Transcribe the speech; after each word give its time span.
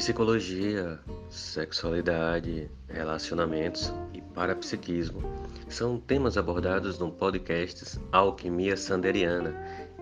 Psicologia, 0.00 0.98
sexualidade, 1.28 2.70
relacionamentos 2.88 3.92
e 4.14 4.22
parapsiquismo 4.22 5.20
são 5.68 6.00
temas 6.00 6.38
abordados 6.38 6.98
no 6.98 7.12
podcast 7.12 8.00
Alquimia 8.10 8.78
Sanderiana 8.78 9.54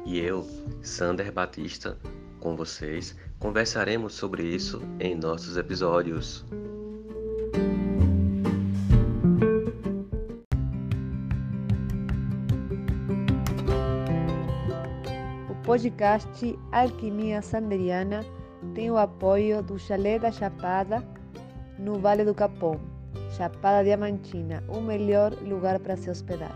e 0.07 0.21
eu, 0.21 0.49
Sander 0.83 1.33
Batista, 1.33 1.99
com 2.39 2.55
vocês, 2.55 3.17
conversaremos 3.41 4.15
sobre 4.15 4.45
isso 4.45 4.81
em 5.01 5.17
nossos 5.17 5.57
episódios. 5.57 6.45
O 15.51 15.55
podcast 15.65 16.57
Alquimia 16.71 17.43
Sanderiana 17.43 18.38
tem 18.79 18.93
o 18.93 18.97
apoio 18.97 19.61
do 19.61 19.77
Chalé 19.77 20.21
da 20.21 20.31
Chapada, 20.31 21.03
no 21.81 21.99
Vale 21.99 22.25
do 22.25 22.33
Capão, 22.33 22.81
Chapada 23.37 23.83
Diamantina, 23.83 24.63
o 24.69 24.81
melhor 24.81 25.33
lugar 25.43 25.81
para 25.81 25.97
se 25.97 26.09
hospedar. 26.09 26.55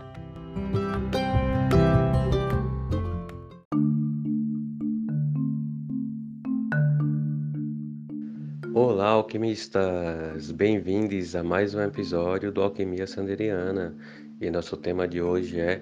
Olá, 8.73 9.09
alquimistas! 9.09 10.49
Bem-vindos 10.51 11.35
a 11.35 11.43
mais 11.43 11.75
um 11.75 11.81
episódio 11.81 12.53
do 12.53 12.61
Alquimia 12.61 13.05
Sanderiana 13.05 13.93
e 14.39 14.49
nosso 14.49 14.77
tema 14.77 15.05
de 15.09 15.21
hoje 15.21 15.59
é 15.59 15.81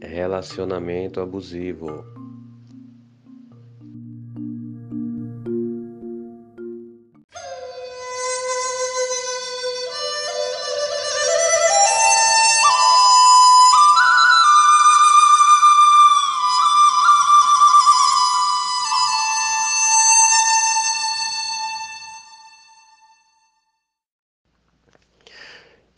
relacionamento 0.00 1.20
abusivo. 1.20 2.21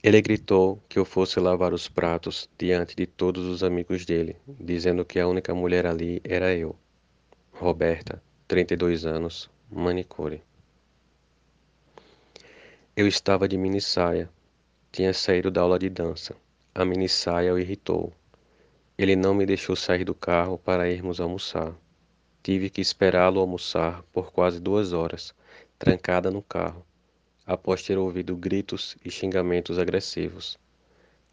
Ele 0.04 0.20
gritou 0.20 0.82
que 0.86 0.98
eu 0.98 1.04
fosse 1.06 1.40
lavar 1.40 1.72
os 1.72 1.88
pratos 1.88 2.46
diante 2.58 2.94
de 2.94 3.06
todos 3.06 3.46
os 3.46 3.64
amigos 3.64 4.04
dele, 4.04 4.36
dizendo 4.46 5.02
que 5.02 5.18
a 5.18 5.26
única 5.26 5.54
mulher 5.54 5.86
ali 5.86 6.20
era 6.22 6.54
eu. 6.54 6.76
Roberta, 7.50 8.22
32 8.46 9.06
anos, 9.06 9.48
manicure. 9.70 10.42
Eu 12.94 13.08
estava 13.08 13.48
de 13.48 13.56
mini 13.56 13.80
saia. 13.80 14.28
Tinha 14.92 15.14
saído 15.14 15.50
da 15.50 15.62
aula 15.62 15.78
de 15.78 15.88
dança. 15.88 16.36
A 16.74 16.84
mini 16.84 17.08
saia 17.08 17.54
o 17.54 17.58
irritou. 17.58 18.12
Ele 18.98 19.16
não 19.16 19.32
me 19.32 19.46
deixou 19.46 19.74
sair 19.74 20.04
do 20.04 20.14
carro 20.14 20.58
para 20.58 20.90
irmos 20.90 21.18
almoçar. 21.18 21.74
Tive 22.42 22.68
que 22.68 22.82
esperá-lo 22.82 23.40
almoçar 23.40 24.02
por 24.12 24.30
quase 24.30 24.60
duas 24.60 24.92
horas, 24.92 25.34
trancada 25.78 26.30
no 26.30 26.42
carro 26.42 26.84
após 27.46 27.82
ter 27.82 27.98
ouvido 27.98 28.36
gritos 28.36 28.96
e 29.04 29.10
xingamentos 29.10 29.78
agressivos. 29.78 30.58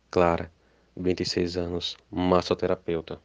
Clara, 0.10 0.52
26 0.96 1.58
anos, 1.58 1.98
massoterapeuta. 2.10 3.20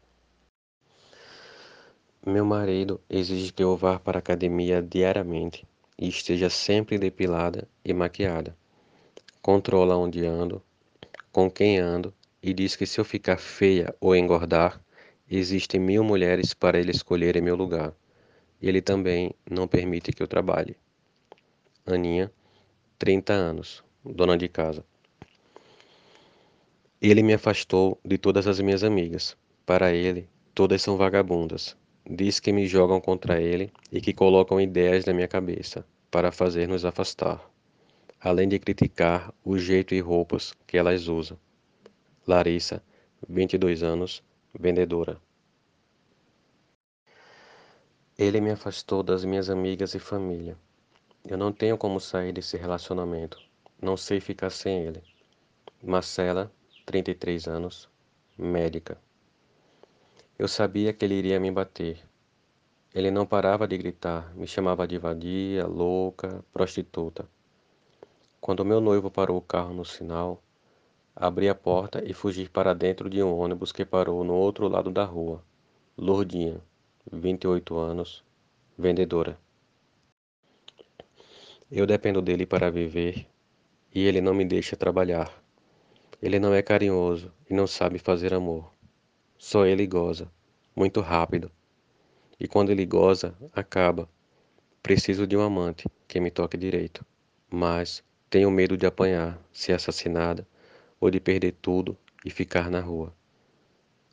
Meu 2.25 2.45
marido 2.45 3.01
exige 3.09 3.53
que 3.53 3.63
eu 3.63 3.77
vá 3.77 3.99
para 3.99 4.19
a 4.19 4.21
academia 4.21 4.83
diariamente 4.83 5.67
e 5.99 6.09
esteja 6.09 6.51
sempre 6.51 6.99
depilada 6.99 7.69
e 7.85 7.95
maquiada. 7.95 8.57
Controla 9.41 9.97
onde 9.97 10.27
ando, 10.27 10.63
com 11.31 11.51
quem 11.51 11.79
ando 11.79 12.13
e 12.43 12.53
diz 12.53 12.77
que 12.77 12.87
se 12.87 13.01
eu 13.01 13.05
ficar 13.05 13.39
feia 13.39 13.95
ou 14.01 14.15
engordar, 14.15 14.81
existem 15.31 15.81
mil 15.81 16.03
mulheres 16.03 16.55
para 16.55 16.79
ele 16.79 16.91
escolher 16.91 17.37
em 17.37 17.41
meu 17.41 17.57
lugar. 17.57 17.93
Ele 18.61 18.81
também 18.81 19.33
não 19.49 19.69
permite 19.69 20.13
que 20.13 20.23
eu 20.23 20.27
trabalhe. 20.27 20.77
Aninha, 21.85 22.33
30 22.99 23.35
anos, 23.35 23.85
dona 24.03 24.39
de 24.39 24.49
casa. 24.49 24.83
Ele 27.01 27.23
me 27.23 27.35
afastou 27.35 28.01
de 28.03 28.17
todas 28.17 28.47
as 28.47 28.59
minhas 28.59 28.83
amigas. 28.83 29.37
Para 29.67 29.93
ele, 29.93 30.27
todas 30.55 30.81
são 30.81 30.97
vagabundas. 30.97 31.77
Diz 32.09 32.41
que 32.41 32.53
me 32.53 32.67
jogam 32.67 32.99
contra 32.99 33.41
ele 33.41 33.71
e 33.93 34.01
que 34.01 34.15
colocam 34.15 34.59
ideias 34.59 35.05
na 35.05 35.13
minha 35.13 35.29
cabeça 35.29 35.85
para 36.11 36.33
fazer 36.33 36.67
nos 36.67 36.87
afastar, 36.87 37.45
além 38.19 38.49
de 38.49 38.59
criticar 38.59 39.31
o 39.45 39.59
jeito 39.59 39.95
e 39.95 40.01
roupas 40.01 40.55
que 40.67 40.79
elas 40.79 41.07
usam. 41.07 41.39
Larissa, 42.27 42.83
22 43.29 43.83
anos, 43.83 44.23
vendedora. 44.59 45.21
Ele 48.19 48.41
me 48.41 48.53
afastou 48.53 49.03
das 49.03 49.23
minhas 49.23 49.51
amigas 49.51 49.95
e 49.95 49.99
família 49.99 50.57
eu 51.29 51.37
não 51.37 51.53
tenho 51.53 51.77
como 51.77 51.99
sair 51.99 52.33
desse 52.33 52.57
relacionamento. 52.57 53.41
Não 53.83 53.97
sei 53.97 54.21
ficar 54.21 54.51
sem 54.51 54.85
ele. 54.85 55.03
Marcela, 55.83 56.53
33 56.85 57.49
anos, 57.49 57.89
médica. 58.39 58.97
Eu 60.39 60.47
sabia 60.47 60.93
que 60.93 61.05
ele 61.05 61.15
iria 61.15 61.41
me 61.41 61.51
bater. 61.51 61.99
Ele 62.95 63.11
não 63.11 63.27
parava 63.27 63.67
de 63.67 63.77
gritar, 63.77 64.33
me 64.37 64.47
chamava 64.47 64.87
de 64.87 64.99
vadia, 64.99 65.67
louca, 65.67 66.45
prostituta. 66.53 67.29
Quando 68.41 68.65
meu 68.65 68.81
noivo 68.81 69.11
parou 69.11 69.37
o 69.37 69.43
carro 69.43 69.75
no 69.75 69.85
sinal, 69.85 70.41
abri 71.15 71.49
a 71.49 71.55
porta 71.55 72.03
e 72.05 72.13
fugi 72.13 72.49
para 72.49 72.73
dentro 72.73 73.11
de 73.11 73.23
um 73.23 73.37
ônibus 73.37 73.73
que 73.73 73.85
parou 73.85 74.23
no 74.23 74.35
outro 74.35 74.69
lado 74.69 74.91
da 74.91 75.05
rua. 75.05 75.43
Lourdinha, 75.99 76.61
28 77.11 77.77
anos, 77.77 78.23
vendedora. 78.79 79.37
Eu 81.71 81.85
dependo 81.85 82.23
dele 82.23 82.47
para 82.47 82.71
viver 82.71 83.27
e 83.93 84.07
ele 84.07 84.21
não 84.21 84.33
me 84.33 84.45
deixa 84.45 84.77
trabalhar. 84.77 85.43
Ele 86.23 86.39
não 86.39 86.55
é 86.55 86.63
carinhoso 86.63 87.33
e 87.51 87.55
não 87.55 87.67
sabe 87.67 87.99
fazer 87.99 88.33
amor. 88.33 88.71
Só 89.37 89.67
ele 89.67 89.85
goza, 89.85 90.31
muito 90.77 91.01
rápido. 91.01 91.51
E 92.39 92.47
quando 92.47 92.71
ele 92.71 92.87
goza, 92.87 93.35
acaba. 93.53 94.09
Preciso 94.81 95.27
de 95.27 95.37
um 95.37 95.41
amante 95.41 95.89
que 96.07 96.21
me 96.21 96.31
toque 96.31 96.57
direito. 96.57 97.05
Mas 97.51 98.01
tenho 98.31 98.49
medo 98.49 98.77
de 98.77 98.87
apanhar, 98.87 99.37
ser 99.53 99.73
assassinada 99.73 100.47
ou 101.01 101.11
de 101.11 101.19
perder 101.19 101.53
tudo 101.61 101.99
e 102.25 102.31
ficar 102.31 102.71
na 102.71 102.79
rua. 102.79 103.13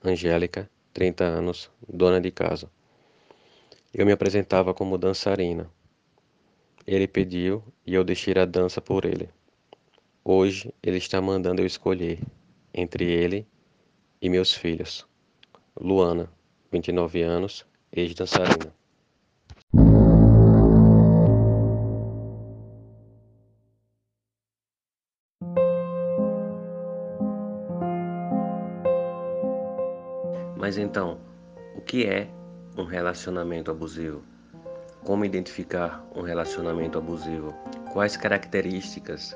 Angélica, 0.04 0.68
30 0.92 1.24
anos, 1.24 1.70
dona 1.88 2.20
de 2.20 2.32
casa. 2.32 2.68
Eu 3.94 4.08
me 4.08 4.12
apresentava 4.12 4.74
como 4.74 4.98
dançarina, 4.98 5.70
ele 6.86 7.08
pediu 7.08 7.64
e 7.86 7.94
eu 7.94 8.04
deixei 8.04 8.34
a 8.36 8.46
dança 8.46 8.82
por 8.82 9.06
ele. 9.06 9.30
Hoje 10.24 10.74
ele 10.82 10.98
está 10.98 11.22
mandando 11.22 11.62
eu 11.62 11.66
escolher 11.66 12.20
entre 12.74 13.06
ele 13.06 13.48
e 14.22 14.30
meus 14.30 14.54
filhos. 14.54 15.06
Luana, 15.80 16.32
29 16.72 17.22
anos, 17.22 17.66
ex-dançarina. 17.92 18.74
Mas 30.58 30.78
então, 30.78 31.20
o 31.76 31.82
que 31.82 32.06
é 32.06 32.30
um 32.78 32.86
relacionamento 32.86 33.70
abusivo? 33.70 34.33
Como 35.04 35.26
identificar 35.26 36.02
um 36.16 36.22
relacionamento 36.22 36.98
abusivo? 36.98 37.54
Quais 37.92 38.16
características 38.16 39.36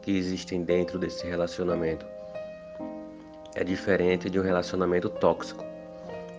que 0.00 0.16
existem 0.16 0.64
dentro 0.64 0.98
desse 0.98 1.26
relacionamento? 1.26 2.06
É 3.54 3.62
diferente 3.62 4.30
de 4.30 4.40
um 4.40 4.42
relacionamento 4.42 5.10
tóxico. 5.10 5.62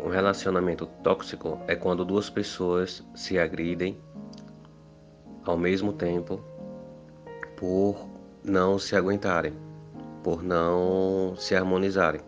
Um 0.03 0.09
relacionamento 0.09 0.87
tóxico 1.03 1.59
é 1.67 1.75
quando 1.75 2.03
duas 2.03 2.27
pessoas 2.27 3.03
se 3.13 3.37
agridem 3.37 3.99
ao 5.45 5.55
mesmo 5.55 5.93
tempo 5.93 6.41
por 7.55 8.09
não 8.43 8.79
se 8.79 8.95
aguentarem, 8.95 9.53
por 10.23 10.41
não 10.41 11.35
se 11.37 11.55
harmonizarem. 11.55 12.21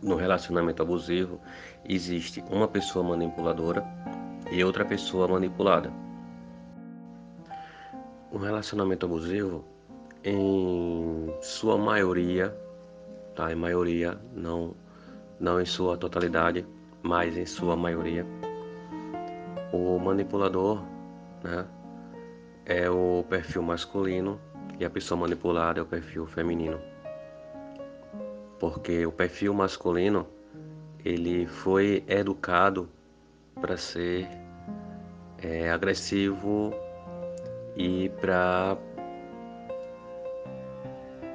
No 0.00 0.14
relacionamento 0.14 0.82
abusivo 0.82 1.40
existe 1.84 2.44
uma 2.48 2.68
pessoa 2.68 3.04
manipuladora 3.04 3.84
e 4.50 4.62
outra 4.64 4.84
pessoa 4.84 5.28
manipulada. 5.28 5.92
Um 8.32 8.38
relacionamento 8.38 9.06
abusivo, 9.06 9.64
em 10.24 11.32
sua 11.40 11.78
maioria, 11.78 12.56
tá? 13.34 13.52
Em 13.52 13.56
maioria, 13.56 14.18
não, 14.34 14.74
não 15.38 15.60
em 15.60 15.64
sua 15.64 15.96
totalidade, 15.96 16.66
mas 17.02 17.36
em 17.36 17.46
sua 17.46 17.76
maioria, 17.76 18.26
o 19.72 19.98
manipulador, 19.98 20.82
né? 21.42 21.66
é 22.66 22.90
o 22.90 23.24
perfil 23.28 23.62
masculino 23.62 24.40
e 24.78 24.84
a 24.84 24.90
pessoa 24.90 25.20
manipulada 25.20 25.78
é 25.78 25.82
o 25.82 25.86
perfil 25.86 26.26
feminino. 26.26 26.80
Porque 28.58 29.06
o 29.06 29.12
perfil 29.12 29.54
masculino 29.54 30.26
ele 31.04 31.46
foi 31.46 32.02
educado 32.08 32.88
para 33.60 33.76
ser 33.76 34.28
é, 35.42 35.70
agressivo 35.70 36.74
e 37.76 38.08
para 38.20 38.76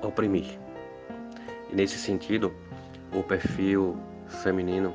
oprimir. 0.03 0.59
E 1.71 1.75
nesse 1.75 1.97
sentido, 1.97 2.53
o 3.13 3.23
perfil 3.23 3.97
feminino 4.27 4.93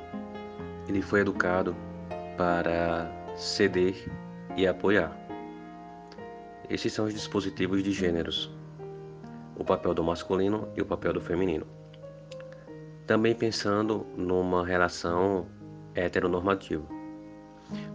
ele 0.88 1.02
foi 1.02 1.20
educado 1.20 1.74
para 2.36 3.10
ceder 3.34 3.94
e 4.56 4.66
apoiar. 4.66 5.16
Esses 6.68 6.92
são 6.92 7.06
os 7.06 7.14
dispositivos 7.14 7.82
de 7.82 7.92
gêneros, 7.92 8.50
o 9.56 9.64
papel 9.64 9.94
do 9.94 10.02
masculino 10.02 10.68
e 10.76 10.82
o 10.82 10.86
papel 10.86 11.12
do 11.12 11.20
feminino. 11.20 11.66
Também 13.06 13.34
pensando 13.34 14.06
numa 14.16 14.66
relação 14.66 15.46
heteronormativa. 15.94 16.95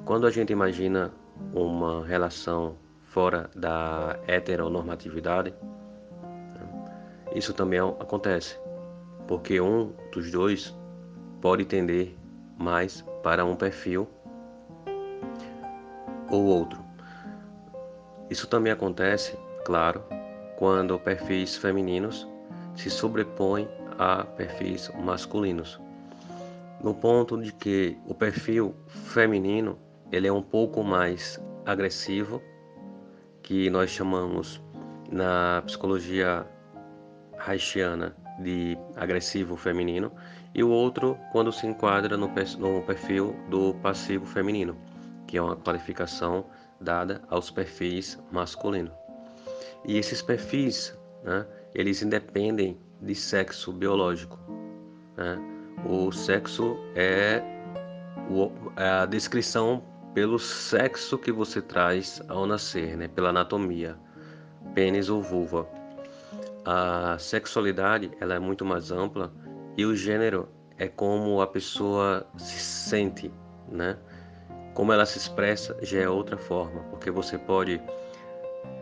Quando 0.06 0.28
a 0.28 0.32
gente 0.32 0.52
imagina 0.52 1.12
uma 1.54 2.06
relação 2.06 2.78
fora 3.06 3.50
da 3.56 4.20
heteronormatividade, 4.28 5.54
isso 7.36 7.54
também 7.54 7.80
acontece, 7.80 8.60
porque 9.28 9.62
um 9.62 9.94
dos 10.12 10.32
dois 10.32 10.76
pode 11.42 11.66
tender 11.66 12.16
mais 12.58 13.06
para 13.24 13.46
um 13.46 13.56
perfil 13.56 14.08
ou 16.30 16.46
outro. 16.46 16.80
Isso 18.30 18.48
também 18.48 18.72
acontece, 18.72 19.38
claro, 19.66 20.04
quando 20.58 20.98
perfis 21.00 21.58
femininos 21.58 22.28
se 22.76 22.90
sobrepõem 22.90 23.68
a 23.98 24.24
perfis 24.24 24.90
masculinos. 25.04 25.80
No 26.84 26.96
ponto 26.96 27.40
de 27.40 27.52
que 27.54 27.96
o 28.08 28.16
perfil 28.16 28.76
feminino 28.88 29.78
ele 30.12 30.28
é 30.28 30.34
um 30.34 30.42
pouco 30.42 30.84
mais 30.84 31.40
agressivo, 31.66 32.42
que 33.44 33.70
nós 33.70 33.92
chamamos 33.92 34.62
na 35.12 35.62
psicologia 35.66 36.46
haitiana 37.38 38.16
de 38.40 38.78
agressivo 38.96 39.56
feminino, 39.56 40.12
e 40.56 40.64
o 40.64 40.70
outro 40.70 41.18
quando 41.32 41.52
se 41.52 41.68
enquadra 41.68 42.18
no 42.18 42.30
perfil 42.30 43.36
do 43.50 43.76
passivo 43.76 44.26
feminino, 44.26 44.76
que 45.28 45.38
é 45.38 45.42
uma 45.42 45.56
qualificação 45.56 46.46
dada 46.80 47.22
aos 47.30 47.52
perfis 47.52 48.20
masculinos. 48.32 48.92
E 49.86 49.98
esses 49.98 50.22
perfis, 50.22 50.98
né, 51.24 51.46
eles 51.76 52.02
independem 52.02 52.78
de 53.00 53.14
sexo 53.14 53.72
biológico. 53.72 54.40
Né? 55.16 55.61
O 55.86 56.12
sexo 56.12 56.78
é, 56.96 57.42
é 58.78 58.90
a 58.90 59.06
descrição 59.06 59.84
pelo 60.14 60.38
sexo 60.38 61.18
que 61.18 61.32
você 61.32 61.62
traz 61.62 62.22
ao 62.28 62.46
nascer, 62.46 62.98
né? 62.98 63.08
pela 63.08 63.30
anatomia, 63.30 63.98
pênis 64.74 65.10
ou 65.10 65.22
vulva. 65.22 65.68
A 66.66 67.18
sexualidade 67.18 68.12
ela 68.20 68.36
é 68.36 68.40
muito 68.40 68.64
mais 68.64 68.92
ampla 68.92 69.34
e 69.78 69.86
o 69.86 69.96
gênero 69.96 70.48
é 70.78 70.88
como 70.88 71.42
a 71.42 71.48
pessoa 71.48 72.28
se 72.38 72.60
sente, 72.60 73.32
né? 73.68 73.98
Como 74.74 74.94
ela 74.94 75.06
se 75.06 75.18
expressa 75.18 75.76
já 75.82 76.00
é 76.00 76.10
outra 76.10 76.38
forma, 76.38 76.82
porque 76.90 77.10
você 77.10 77.38
pode 77.38 77.82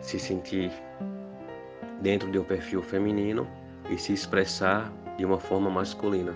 se 0.00 0.18
sentir 0.18 0.70
dentro 2.00 2.30
de 2.30 2.38
um 2.38 2.44
perfil 2.44 2.82
feminino 2.82 3.46
e 3.88 3.98
se 3.98 4.12
expressar 4.12 4.92
de 5.16 5.24
uma 5.24 5.38
forma 5.38 5.70
masculina. 5.70 6.34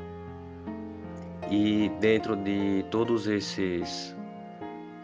E 1.50 1.91
dentro 2.00 2.37
de 2.37 2.85
todos 2.91 3.26
esses 3.26 4.17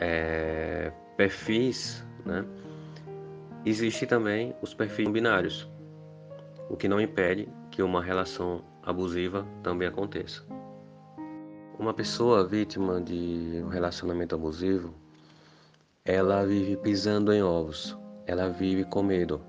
é, 0.00 0.90
perfis, 1.16 2.04
né, 2.24 2.44
existe 3.64 4.06
também 4.06 4.54
os 4.62 4.72
perfis 4.72 5.08
binários, 5.08 5.70
o 6.68 6.76
que 6.76 6.88
não 6.88 7.00
impede 7.00 7.48
que 7.70 7.82
uma 7.82 8.02
relação 8.02 8.64
abusiva 8.82 9.46
também 9.62 9.86
aconteça. 9.86 10.42
Uma 11.78 11.94
pessoa 11.94 12.46
vítima 12.46 13.00
de 13.00 13.62
um 13.64 13.68
relacionamento 13.68 14.34
abusivo, 14.34 14.94
ela 16.04 16.44
vive 16.44 16.76
pisando 16.76 17.32
em 17.32 17.42
ovos, 17.42 17.96
ela 18.26 18.48
vive 18.48 18.84
com 18.84 19.02
medo 19.02 19.40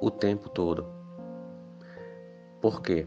o 0.00 0.10
tempo 0.10 0.48
todo. 0.48 0.86
Por 2.60 2.82
quê? 2.82 3.06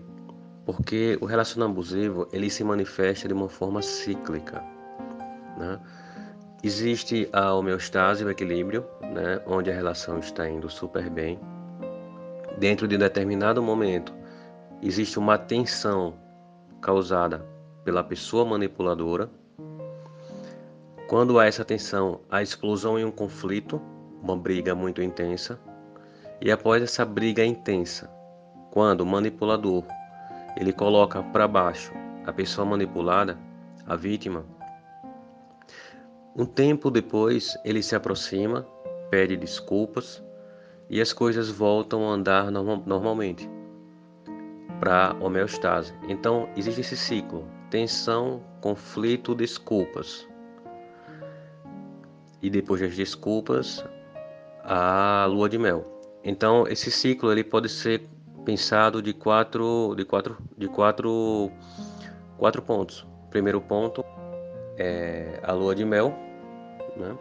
Porque 0.71 1.17
o 1.19 1.25
relacionamento 1.25 1.79
abusivo 1.79 2.27
ele 2.31 2.47
se 2.47 2.63
manifesta 2.63 3.27
de 3.27 3.33
uma 3.33 3.49
forma 3.49 3.81
cíclica. 3.81 4.63
Né? 5.57 5.79
Existe 6.63 7.27
a 7.33 7.55
homeostase, 7.55 8.23
o 8.23 8.29
equilíbrio, 8.29 8.85
né? 9.01 9.41
onde 9.47 9.71
a 9.71 9.73
relação 9.73 10.19
está 10.19 10.47
indo 10.47 10.69
super 10.69 11.09
bem. 11.09 11.39
Dentro 12.59 12.87
de 12.87 12.97
um 12.97 12.99
determinado 12.99 13.63
momento, 13.63 14.13
existe 14.79 15.17
uma 15.17 15.39
tensão 15.39 16.13
causada 16.79 17.43
pela 17.83 18.03
pessoa 18.03 18.45
manipuladora. 18.45 19.27
Quando 21.07 21.39
há 21.39 21.47
essa 21.47 21.65
tensão, 21.65 22.21
a 22.29 22.43
explosão 22.43 22.99
em 22.99 23.03
um 23.03 23.11
conflito, 23.11 23.81
uma 24.21 24.37
briga 24.37 24.75
muito 24.75 25.01
intensa. 25.01 25.59
E 26.39 26.51
após 26.51 26.83
essa 26.83 27.03
briga 27.03 27.43
intensa, 27.43 28.07
quando 28.69 29.01
o 29.01 29.05
manipulador 29.05 29.83
ele 30.57 30.73
coloca 30.73 31.21
para 31.23 31.47
baixo 31.47 31.93
a 32.25 32.33
pessoa 32.33 32.65
manipulada, 32.65 33.37
a 33.85 33.95
vítima, 33.95 34.45
um 36.35 36.45
tempo 36.45 36.89
depois 36.91 37.57
ele 37.65 37.81
se 37.81 37.95
aproxima, 37.95 38.65
pede 39.09 39.35
desculpas 39.35 40.23
e 40.89 41.01
as 41.01 41.11
coisas 41.11 41.49
voltam 41.49 42.09
a 42.09 42.13
andar 42.13 42.51
normalmente 42.51 43.49
para 44.79 45.15
homeostase. 45.19 45.93
Então 46.07 46.47
existe 46.55 46.81
esse 46.81 46.95
ciclo 46.95 47.45
tensão, 47.69 48.41
conflito, 48.61 49.35
desculpas. 49.35 50.27
E 52.41 52.49
depois 52.49 52.81
das 52.81 52.95
desculpas, 52.95 53.83
a 54.63 55.25
lua 55.29 55.49
de 55.49 55.57
mel. 55.57 55.83
Então, 56.23 56.65
esse 56.67 56.89
ciclo 56.89 57.31
ele 57.31 57.43
pode 57.43 57.69
ser 57.69 58.07
pensado 58.49 58.99
de 58.99 59.13
quatro, 59.13 59.93
de 59.95 60.03
quatro, 60.03 60.35
de 60.57 60.67
quatro, 60.67 61.51
quatro 62.35 62.63
pontos. 62.63 63.05
Primeiro 63.29 63.61
ponto 63.61 64.03
é 64.75 65.39
a 65.43 65.53
lua 65.53 65.75
de 65.75 65.85
mel, 65.85 66.17
né? 66.97 67.15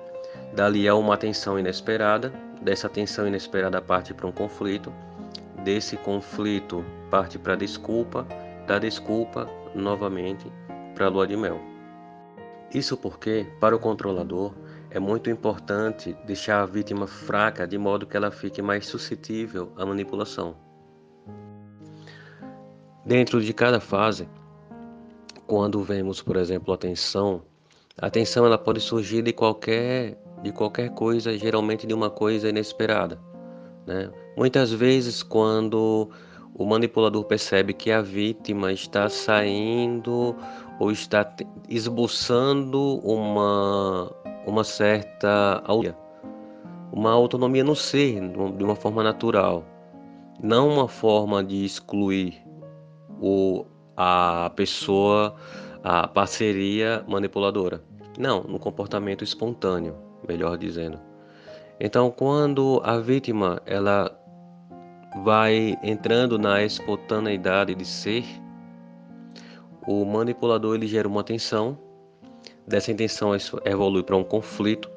Dali 0.54 0.88
há 0.88 0.94
uma 0.94 1.18
tensão 1.18 1.58
inesperada, 1.58 2.32
dessa 2.62 2.88
tensão 2.88 3.26
inesperada 3.26 3.78
parte 3.82 4.14
para 4.14 4.26
um 4.26 4.32
conflito, 4.32 4.90
desse 5.62 5.99
conflito 5.99 6.82
parte 7.11 7.38
para 7.38 7.52
a 7.52 7.56
desculpa, 7.56 8.26
da 8.66 8.78
desculpa 8.78 9.47
novamente 9.75 10.50
para 10.94 11.04
a 11.04 11.08
lua 11.11 11.26
de 11.26 11.37
mel. 11.37 11.61
Isso 12.73 12.97
porque, 12.97 13.47
para 13.61 13.76
o 13.76 13.78
controlador, 13.78 14.54
é 14.90 14.99
muito 14.99 15.28
importante 15.28 16.16
deixar 16.25 16.62
a 16.62 16.66
vítima 16.66 17.06
fraca 17.06 17.66
de 17.66 17.76
modo 17.76 18.06
que 18.06 18.16
ela 18.16 18.30
fique 18.30 18.62
mais 18.62 18.87
suscetível 18.87 19.70
à 19.76 19.85
manipulação. 19.85 20.67
Dentro 23.08 23.40
de 23.40 23.54
cada 23.54 23.80
fase, 23.80 24.28
quando 25.46 25.82
vemos, 25.82 26.20
por 26.20 26.36
exemplo, 26.36 26.74
a 26.74 26.76
tensão, 26.76 27.40
a 27.96 28.10
tensão 28.10 28.44
ela 28.44 28.58
pode 28.58 28.82
surgir 28.82 29.22
de 29.22 29.32
qualquer 29.32 30.22
de 30.42 30.52
qualquer 30.52 30.90
coisa, 30.90 31.36
geralmente 31.38 31.86
de 31.86 31.94
uma 31.94 32.10
coisa 32.10 32.50
inesperada, 32.50 33.18
né? 33.86 34.10
Muitas 34.36 34.70
vezes 34.70 35.22
quando 35.22 36.10
o 36.54 36.66
manipulador 36.66 37.24
percebe 37.24 37.72
que 37.72 37.90
a 37.90 38.02
vítima 38.02 38.74
está 38.74 39.08
saindo 39.08 40.36
ou 40.78 40.92
está 40.92 41.34
esboçando 41.66 42.98
uma, 42.98 44.12
uma 44.46 44.64
certa 44.64 45.64
uma 46.92 47.12
autonomia 47.12 47.64
no 47.64 47.74
ser, 47.74 48.20
de 48.54 48.62
uma 48.62 48.76
forma 48.76 49.02
natural, 49.02 49.64
não 50.42 50.68
uma 50.68 50.86
forma 50.86 51.42
de 51.42 51.64
excluir 51.64 52.46
o, 53.20 53.66
a 53.96 54.50
pessoa, 54.54 55.34
a 55.82 56.06
parceria 56.06 57.04
manipuladora. 57.08 57.82
Não, 58.18 58.42
no 58.42 58.58
comportamento 58.58 59.22
espontâneo, 59.22 59.96
melhor 60.26 60.56
dizendo. 60.58 60.98
Então, 61.80 62.10
quando 62.10 62.80
a 62.84 62.98
vítima 62.98 63.62
ela 63.64 64.18
vai 65.25 65.76
entrando 65.82 66.38
na 66.38 66.62
espontaneidade 66.62 67.75
de 67.75 67.84
ser, 67.84 68.25
o 69.87 70.04
manipulador 70.04 70.75
ele 70.75 70.87
gera 70.87 71.08
uma 71.08 71.22
tensão, 71.22 71.78
dessa 72.66 72.92
intenção 72.92 73.30
evolui 73.64 74.02
para 74.02 74.16
um 74.16 74.25
conflito, 74.25 74.90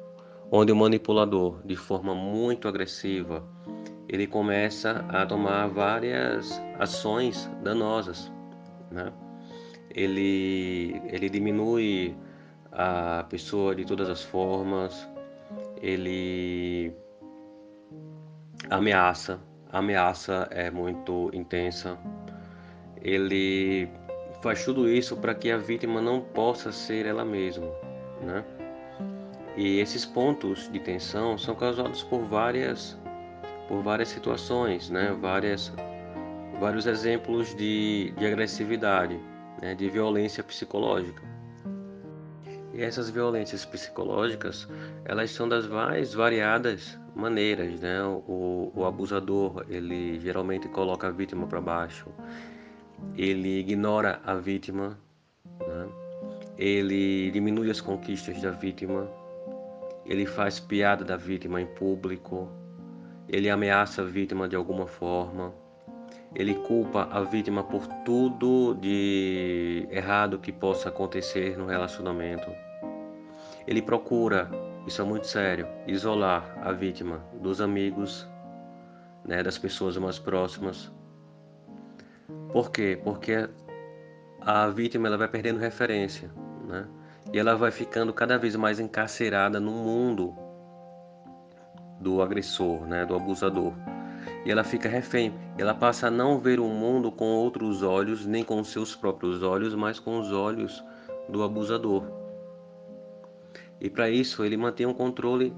onde 0.50 0.70
o 0.70 0.76
manipulador, 0.76 1.62
de 1.64 1.76
forma 1.76 2.14
muito 2.14 2.68
agressiva, 2.68 3.42
ele 4.12 4.26
começa 4.26 5.04
a 5.08 5.24
tomar 5.24 5.68
várias 5.68 6.62
ações 6.78 7.50
danosas, 7.62 8.30
né? 8.90 9.10
Ele 9.94 11.00
ele 11.06 11.30
diminui 11.30 12.14
a 12.70 13.24
pessoa 13.30 13.74
de 13.74 13.86
todas 13.86 14.10
as 14.10 14.22
formas, 14.22 15.08
ele 15.80 16.94
ameaça, 18.68 19.40
a 19.70 19.78
ameaça 19.78 20.46
é 20.50 20.70
muito 20.70 21.30
intensa. 21.32 21.98
Ele 23.00 23.88
faz 24.42 24.62
tudo 24.64 24.88
isso 24.88 25.16
para 25.16 25.34
que 25.34 25.50
a 25.50 25.56
vítima 25.56 26.02
não 26.02 26.20
possa 26.20 26.70
ser 26.70 27.06
ela 27.06 27.24
mesma, 27.24 27.66
né? 28.20 28.44
E 29.56 29.80
esses 29.80 30.04
pontos 30.04 30.70
de 30.70 30.78
tensão 30.80 31.38
são 31.38 31.54
causados 31.54 32.02
por 32.02 32.20
várias 32.24 32.98
por 33.72 33.82
várias 33.82 34.08
situações, 34.08 34.90
né? 34.90 35.16
Várias 35.18 35.72
vários 36.60 36.86
exemplos 36.86 37.54
de, 37.54 38.12
de 38.18 38.26
agressividade, 38.26 39.18
né? 39.62 39.74
de 39.74 39.88
violência 39.88 40.44
psicológica. 40.44 41.22
E 42.74 42.82
essas 42.82 43.08
violências 43.08 43.64
psicológicas, 43.64 44.68
elas 45.06 45.30
são 45.30 45.48
das 45.48 45.66
mais 45.66 46.12
variadas 46.12 47.00
maneiras, 47.16 47.80
né? 47.80 48.04
O, 48.04 48.70
o 48.76 48.84
abusador, 48.84 49.64
ele 49.70 50.20
geralmente 50.20 50.68
coloca 50.68 51.08
a 51.08 51.10
vítima 51.10 51.46
para 51.46 51.60
baixo, 51.62 52.10
ele 53.16 53.58
ignora 53.60 54.20
a 54.22 54.34
vítima, 54.34 54.98
né? 55.60 55.88
ele 56.58 57.30
diminui 57.30 57.70
as 57.70 57.80
conquistas 57.80 58.38
da 58.42 58.50
vítima, 58.50 59.10
ele 60.04 60.26
faz 60.26 60.60
piada 60.60 61.02
da 61.02 61.16
vítima 61.16 61.58
em 61.58 61.66
público, 61.66 62.50
ele 63.32 63.48
ameaça 63.48 64.02
a 64.02 64.04
vítima 64.04 64.46
de 64.46 64.54
alguma 64.54 64.86
forma, 64.86 65.54
ele 66.34 66.54
culpa 66.54 67.08
a 67.10 67.22
vítima 67.22 67.64
por 67.64 67.86
tudo 68.04 68.74
de 68.74 69.88
errado 69.90 70.38
que 70.38 70.52
possa 70.52 70.90
acontecer 70.90 71.56
no 71.56 71.66
relacionamento. 71.66 72.50
Ele 73.66 73.80
procura, 73.80 74.50
isso 74.86 75.00
é 75.00 75.04
muito 75.04 75.26
sério, 75.26 75.66
isolar 75.86 76.58
a 76.62 76.72
vítima 76.72 77.24
dos 77.40 77.60
amigos, 77.60 78.28
né, 79.24 79.42
das 79.42 79.56
pessoas 79.56 79.96
mais 79.96 80.18
próximas. 80.18 80.92
Por 82.52 82.70
quê? 82.70 83.00
Porque 83.02 83.48
a 84.40 84.68
vítima 84.68 85.08
ela 85.08 85.16
vai 85.16 85.28
perdendo 85.28 85.58
referência, 85.58 86.30
né? 86.66 86.86
E 87.32 87.38
ela 87.38 87.54
vai 87.54 87.70
ficando 87.70 88.12
cada 88.12 88.36
vez 88.36 88.56
mais 88.56 88.78
encarcerada 88.80 89.58
no 89.60 89.70
mundo 89.70 90.36
do 92.02 92.20
agressor, 92.20 92.86
né, 92.86 93.06
do 93.06 93.14
abusador 93.14 93.72
e 94.44 94.50
ela 94.50 94.64
fica 94.64 94.88
refém. 94.88 95.32
Ela 95.56 95.74
passa 95.74 96.08
a 96.08 96.10
não 96.10 96.38
ver 96.38 96.58
o 96.58 96.66
mundo 96.66 97.10
com 97.12 97.26
outros 97.26 97.82
olhos, 97.82 98.26
nem 98.26 98.42
com 98.42 98.62
seus 98.64 98.94
próprios 98.94 99.42
olhos, 99.42 99.74
mas 99.74 99.98
com 99.98 100.18
os 100.18 100.32
olhos 100.32 100.84
do 101.28 101.42
abusador. 101.42 102.04
E 103.80 103.88
para 103.88 104.10
isso 104.10 104.44
ele 104.44 104.56
mantém 104.56 104.86
um 104.86 104.94
controle 104.94 105.54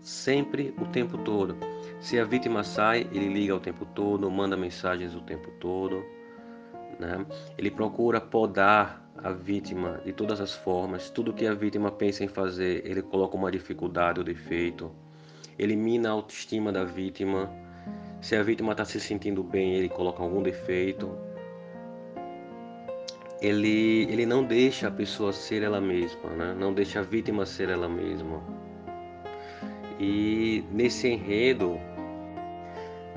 sempre 0.00 0.74
o 0.80 0.86
tempo 0.86 1.18
todo. 1.18 1.56
Se 2.00 2.18
a 2.18 2.24
vítima 2.24 2.64
sai, 2.64 3.06
ele 3.12 3.28
liga 3.28 3.54
o 3.54 3.60
tempo 3.60 3.84
todo, 3.84 4.30
manda 4.30 4.56
mensagens 4.56 5.14
o 5.14 5.20
tempo 5.20 5.50
todo. 5.60 6.02
Né? 6.98 7.24
Ele 7.58 7.70
procura 7.70 8.20
podar 8.20 9.10
a 9.16 9.30
vítima 9.32 10.00
de 10.04 10.12
todas 10.12 10.40
as 10.40 10.54
formas. 10.54 11.10
Tudo 11.10 11.32
que 11.32 11.46
a 11.46 11.54
vítima 11.54 11.90
pensa 11.90 12.24
em 12.24 12.28
fazer, 12.28 12.86
ele 12.86 13.02
coloca 13.02 13.36
uma 13.36 13.50
dificuldade 13.50 14.18
ou 14.18 14.24
defeito. 14.24 14.90
Elimina 15.60 16.08
a 16.08 16.12
autoestima 16.12 16.72
da 16.72 16.84
vítima 16.84 17.50
se 18.20 18.36
a 18.36 18.42
vítima 18.42 18.72
está 18.72 18.84
se 18.84 19.00
sentindo 19.00 19.42
bem, 19.42 19.74
ele 19.74 19.88
coloca 19.88 20.22
algum 20.22 20.42
defeito. 20.42 21.16
Ele, 23.40 24.02
ele 24.10 24.26
não 24.26 24.44
deixa 24.44 24.88
a 24.88 24.90
pessoa 24.90 25.32
ser 25.32 25.62
ela 25.62 25.80
mesma, 25.80 26.28
né? 26.30 26.54
não 26.58 26.74
deixa 26.74 27.00
a 27.00 27.02
vítima 27.02 27.46
ser 27.46 27.70
ela 27.70 27.88
mesma. 27.88 28.42
E 29.98 30.62
nesse 30.70 31.08
enredo, 31.08 31.80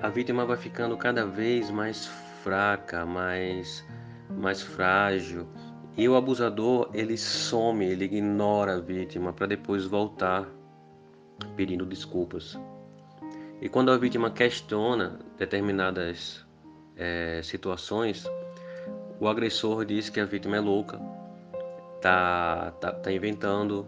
a 0.02 0.08
vítima 0.08 0.46
vai 0.46 0.56
ficando 0.56 0.96
cada 0.96 1.26
vez 1.26 1.70
mais 1.70 2.08
fraca, 2.42 3.06
mais, 3.06 3.86
mais 4.30 4.62
frágil. 4.62 5.46
E 5.98 6.08
o 6.08 6.16
abusador, 6.16 6.90
ele 6.94 7.18
some, 7.18 7.86
ele 7.86 8.06
ignora 8.06 8.76
a 8.76 8.80
vítima 8.80 9.34
para 9.34 9.48
depois 9.48 9.86
voltar 9.86 10.48
pedindo 11.56 11.86
desculpas. 11.86 12.58
E 13.62 13.70
quando 13.70 13.92
a 13.92 13.98
vítima 13.98 14.30
questiona 14.30 15.20
determinadas 15.38 16.46
é, 16.98 17.42
situações, 17.44 18.26
o 19.20 19.28
agressor 19.28 19.86
diz 19.86 20.10
que 20.10 20.20
a 20.20 20.26
vítima 20.26 20.58
é 20.58 20.60
louca, 20.60 21.00
tá, 22.02 22.72
tá, 22.82 22.92
tá 22.92 23.12
inventando 23.12 23.88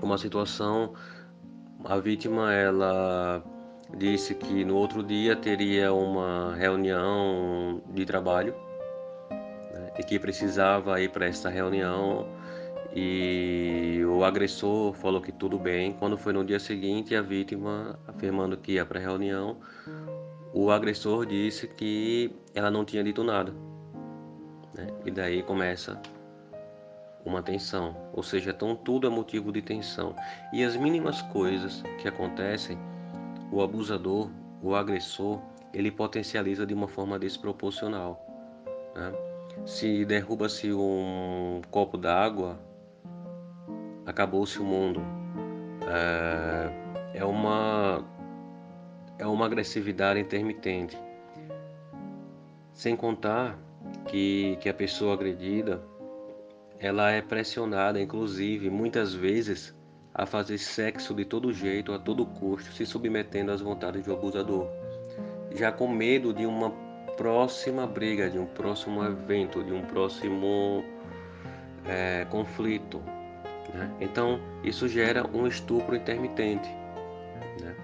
uma 0.00 0.16
situação. 0.16 0.94
A 1.84 1.98
vítima 1.98 2.52
ela 2.52 3.44
disse 3.96 4.34
que 4.34 4.64
no 4.64 4.76
outro 4.76 5.02
dia 5.02 5.36
teria 5.36 5.92
uma 5.92 6.54
reunião 6.54 7.82
de 7.90 8.04
trabalho 8.04 8.54
né, 9.30 9.92
e 9.98 10.02
que 10.02 10.18
precisava 10.18 11.00
ir 11.00 11.10
para 11.10 11.26
essa 11.26 11.48
reunião 11.48 12.26
e 12.98 14.02
o 14.06 14.24
agressor 14.24 14.94
falou 14.94 15.20
que 15.20 15.30
tudo 15.30 15.58
bem. 15.58 15.92
Quando 15.92 16.16
foi 16.16 16.32
no 16.32 16.42
dia 16.42 16.58
seguinte, 16.58 17.14
a 17.14 17.20
vítima, 17.20 17.98
afirmando 18.08 18.56
que 18.56 18.72
ia 18.72 18.86
para 18.86 18.98
a 18.98 19.02
reunião, 19.02 19.58
o 20.54 20.70
agressor 20.70 21.26
disse 21.26 21.68
que 21.68 22.34
ela 22.54 22.70
não 22.70 22.86
tinha 22.86 23.04
dito 23.04 23.22
nada. 23.22 23.52
Né? 24.74 24.86
E 25.04 25.10
daí 25.10 25.42
começa 25.42 26.00
uma 27.22 27.42
tensão. 27.42 27.94
Ou 28.14 28.22
seja, 28.22 28.52
então 28.52 28.74
tudo 28.74 29.06
é 29.06 29.10
motivo 29.10 29.52
de 29.52 29.60
tensão. 29.60 30.16
E 30.50 30.64
as 30.64 30.74
mínimas 30.74 31.20
coisas 31.20 31.82
que 32.00 32.08
acontecem, 32.08 32.78
o 33.52 33.60
abusador, 33.60 34.30
o 34.62 34.74
agressor, 34.74 35.38
ele 35.74 35.90
potencializa 35.90 36.64
de 36.64 36.72
uma 36.72 36.88
forma 36.88 37.18
desproporcional. 37.18 38.24
Né? 38.94 39.12
Se 39.66 40.02
derruba-se 40.06 40.72
um 40.72 41.60
copo 41.70 41.98
d'água, 41.98 42.58
acabou-se 44.06 44.58
o 44.58 44.64
mundo. 44.64 45.02
É, 45.88 47.18
é, 47.18 47.24
uma 47.24 48.04
é 49.18 49.26
uma 49.26 49.46
agressividade 49.46 50.20
intermitente. 50.20 50.96
Sem 52.72 52.94
contar 52.94 53.58
que, 54.06 54.56
que 54.60 54.68
a 54.68 54.74
pessoa 54.74 55.14
agredida 55.14 55.82
ela 56.78 57.10
é 57.10 57.22
pressionada, 57.22 58.00
inclusive, 58.00 58.68
muitas 58.68 59.14
vezes, 59.14 59.74
a 60.14 60.26
fazer 60.26 60.58
sexo 60.58 61.14
de 61.14 61.24
todo 61.24 61.52
jeito, 61.52 61.92
a 61.92 61.98
todo 61.98 62.26
custo, 62.26 62.72
se 62.72 62.84
submetendo 62.84 63.50
às 63.50 63.62
vontades 63.62 64.04
do 64.04 64.12
abusador, 64.12 64.68
já 65.54 65.72
com 65.72 65.88
medo 65.88 66.34
de 66.34 66.44
uma 66.44 66.70
próxima 67.16 67.86
briga, 67.86 68.28
de 68.28 68.38
um 68.38 68.44
próximo 68.44 69.02
evento, 69.02 69.64
de 69.64 69.72
um 69.72 69.82
próximo 69.82 70.84
é, 71.86 72.26
conflito, 72.30 73.02
né? 73.72 73.90
Então, 74.00 74.40
isso 74.62 74.88
gera 74.88 75.26
um 75.26 75.46
estupro 75.46 75.96
intermitente. 75.96 76.68
Né? 77.60 77.74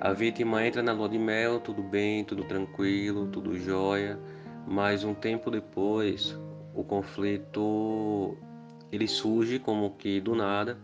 A 0.00 0.12
vítima 0.12 0.66
entra 0.66 0.82
na 0.82 0.92
lua 0.92 1.08
de 1.08 1.18
mel, 1.18 1.60
tudo 1.60 1.82
bem, 1.82 2.24
tudo 2.24 2.44
tranquilo, 2.44 3.26
tudo 3.28 3.58
jóia, 3.58 4.18
mas 4.66 5.04
um 5.04 5.14
tempo 5.14 5.50
depois 5.50 6.38
o 6.74 6.84
conflito 6.84 8.36
ele 8.92 9.06
surge 9.06 9.58
como 9.58 9.90
que 9.92 10.20
do 10.20 10.34
nada 10.34 10.78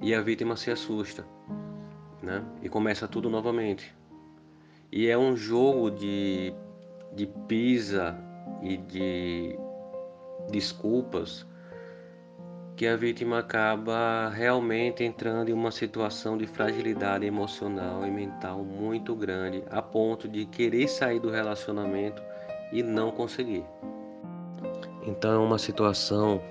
e 0.00 0.14
a 0.14 0.20
vítima 0.20 0.56
se 0.56 0.70
assusta, 0.70 1.24
né? 2.22 2.44
E 2.62 2.68
começa 2.68 3.06
tudo 3.08 3.30
novamente. 3.30 3.94
E 4.90 5.08
é 5.08 5.16
um 5.16 5.36
jogo 5.36 5.90
de, 5.90 6.52
de 7.14 7.26
pisa 7.48 8.18
e 8.62 8.76
de 8.76 9.58
desculpas 10.50 11.46
que 12.76 12.86
a 12.86 12.94
vítima 12.94 13.38
acaba 13.38 14.28
realmente 14.28 15.02
entrando 15.02 15.48
em 15.48 15.52
uma 15.54 15.70
situação 15.70 16.36
de 16.36 16.46
fragilidade 16.46 17.24
emocional 17.24 18.06
e 18.06 18.10
mental 18.10 18.62
muito 18.62 19.14
grande, 19.16 19.64
a 19.70 19.80
ponto 19.80 20.28
de 20.28 20.44
querer 20.44 20.86
sair 20.86 21.18
do 21.18 21.30
relacionamento 21.30 22.22
e 22.70 22.82
não 22.82 23.10
conseguir. 23.10 23.64
Então 25.06 25.32
é 25.32 25.38
uma 25.38 25.58
situação 25.58 26.42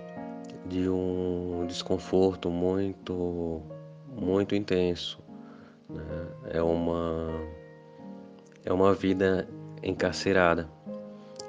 de 0.66 0.90
um 0.90 1.66
desconforto 1.68 2.50
muito, 2.50 3.62
muito 4.10 4.56
intenso. 4.56 5.20
Né? 5.88 6.28
É 6.56 6.62
uma 6.62 7.30
é 8.66 8.74
uma 8.74 8.96
vida 8.96 9.48
encarcerada 9.84 10.68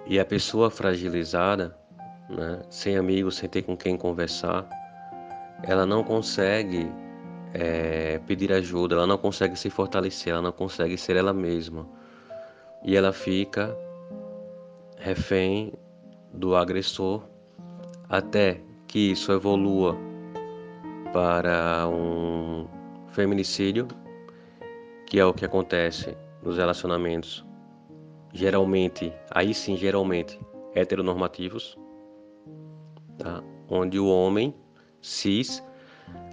e 0.07 0.21
a 0.21 0.25
pessoa 0.25 0.71
fragilizada 0.71 1.75
né, 2.29 2.61
sem 2.71 2.97
amigos, 2.97 3.37
sem 3.37 3.49
ter 3.49 3.63
com 3.63 3.77
quem 3.77 3.97
conversar, 3.97 4.69
ela 5.63 5.87
não 5.87 6.03
consegue 6.03 6.91
é, 7.55 8.19
pedir 8.27 8.53
ajuda, 8.53 8.95
ela 8.95 9.07
não 9.07 9.19
consegue 9.19 9.57
se 9.57 9.71
fortalecer, 9.71 10.33
ela 10.33 10.43
não 10.43 10.53
consegue 10.53 10.97
ser 10.97 11.17
ela 11.17 11.33
mesma. 11.33 11.87
E 12.85 12.97
ela 12.97 13.13
fica 13.13 13.77
refém 14.99 15.73
do 16.33 16.55
agressor 16.55 17.23
até 18.09 18.61
que 18.87 19.13
isso 19.13 19.33
evolua 19.33 19.97
para 21.13 21.89
um 21.89 22.69
feminicídio, 23.09 23.89
que 25.07 25.19
é 25.19 25.25
o 25.25 25.33
que 25.33 25.45
acontece 25.45 26.17
nos 26.43 26.59
relacionamentos, 26.59 27.45
geralmente, 28.33 29.13
aí 29.31 29.55
sim, 29.55 29.77
geralmente, 29.77 30.39
heteronormativos, 30.75 31.77
tá? 33.19 33.43
onde 33.69 33.99
o 33.99 34.07
homem 34.07 34.55
cis 35.01 35.63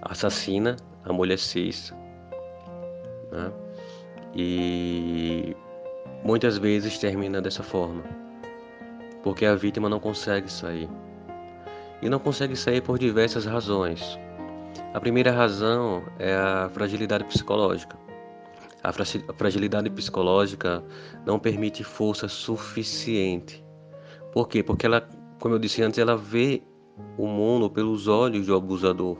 assassina 0.02 0.76
a 1.04 1.12
mulher 1.12 1.38
cis. 1.38 1.92
Né? 3.30 3.52
E 4.34 5.56
muitas 6.24 6.58
vezes 6.58 6.98
termina 6.98 7.40
dessa 7.40 7.62
forma, 7.62 8.02
porque 9.22 9.46
a 9.46 9.54
vítima 9.54 9.88
não 9.88 10.00
consegue 10.00 10.50
sair. 10.50 10.88
E 12.02 12.08
não 12.08 12.18
consegue 12.18 12.56
sair 12.56 12.82
por 12.82 12.98
diversas 12.98 13.46
razões. 13.46 14.18
A 14.92 15.00
primeira 15.00 15.30
razão 15.30 16.04
é 16.18 16.34
a 16.34 16.68
fragilidade 16.72 17.24
psicológica. 17.24 17.96
A 18.82 18.92
fragilidade 18.92 19.88
psicológica 19.88 20.84
não 21.24 21.38
permite 21.38 21.82
força 21.82 22.28
suficiente. 22.28 23.64
Por 24.32 24.46
quê? 24.46 24.62
Porque 24.62 24.84
ela, 24.84 25.08
como 25.40 25.54
eu 25.54 25.58
disse 25.58 25.82
antes, 25.82 25.98
ela 25.98 26.16
vê 26.16 26.62
o 27.16 27.26
mundo 27.26 27.70
pelos 27.70 28.08
olhos 28.08 28.46
do 28.46 28.54
abusador. 28.54 29.18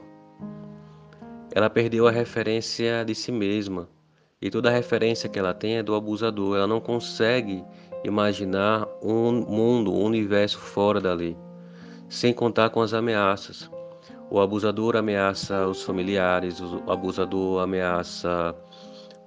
Ela 1.53 1.71
perdeu 1.71 2.07
a 2.09 2.11
referência 2.11 3.05
de 3.05 3.15
si 3.15 3.31
mesma. 3.31 3.89
E 4.43 4.51
toda 4.51 4.69
a 4.69 4.73
referência 4.73 5.29
que 5.29 5.39
ela 5.39 5.55
tem 5.55 5.77
é 5.77 5.83
do 5.83 5.95
abusador. 5.95 6.57
Ela 6.57 6.67
não 6.67 6.81
consegue 6.81 7.65
imaginar 8.05 8.87
um 9.03 9.33
mundo, 9.33 9.93
um 9.93 10.05
universo 10.05 10.59
fora 10.59 11.01
dali, 11.01 11.37
sem 12.09 12.33
contar 12.33 12.71
com 12.71 12.83
as 12.83 12.93
ameaças. 12.93 13.71
O 14.31 14.41
abusador 14.41 14.97
ameaça 14.97 15.67
os 15.67 15.83
familiares, 15.83 16.61
o 16.61 16.91
abusador 16.91 17.63
ameaça 17.63 18.55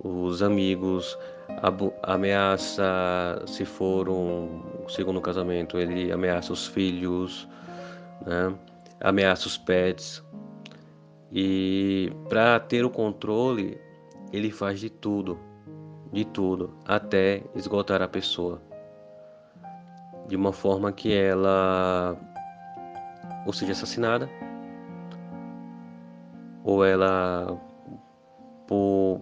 os 0.04 0.44
amigos, 0.44 1.18
ameaça, 2.04 3.44
se 3.48 3.66
for 3.66 4.10
um 4.10 4.62
segundo 4.90 5.22
casamento, 5.22 5.78
ele 5.78 6.12
ameaça 6.12 6.54
os 6.54 6.68
filhos, 6.68 7.48
né? 8.26 8.56
ameaça 9.00 9.48
os 9.48 9.58
pets. 9.58 10.24
E 11.32 12.12
para 12.30 12.60
ter 12.60 12.86
o 12.86 12.90
controle, 12.90 13.80
ele 14.32 14.52
faz 14.52 14.80
de 14.80 14.90
tudo, 14.90 15.38
de 16.12 16.26
tudo, 16.26 16.74
até 16.86 17.44
esgotar 17.56 18.02
a 18.02 18.08
pessoa. 18.08 18.62
De 20.28 20.36
uma 20.36 20.52
forma 20.52 20.92
que 20.92 21.14
ela 21.14 22.18
ou 23.46 23.54
seja 23.54 23.72
assassinada, 23.72 24.30
ou 26.64 26.84
ela 26.84 27.58
por 28.68 29.22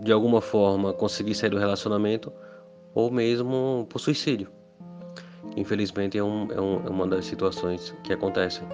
de 0.00 0.10
alguma 0.10 0.40
forma 0.40 0.92
conseguir 0.92 1.34
sair 1.34 1.50
do 1.50 1.58
relacionamento, 1.58 2.32
ou 2.94 3.10
mesmo 3.10 3.86
por 3.88 4.00
suicídio. 4.00 4.50
Infelizmente 5.56 6.18
é, 6.18 6.24
um, 6.24 6.50
é, 6.50 6.60
um, 6.60 6.86
é 6.86 6.90
uma 6.90 7.06
das 7.06 7.26
situações 7.26 7.94
que 8.02 8.12
acontecem. 8.12 8.66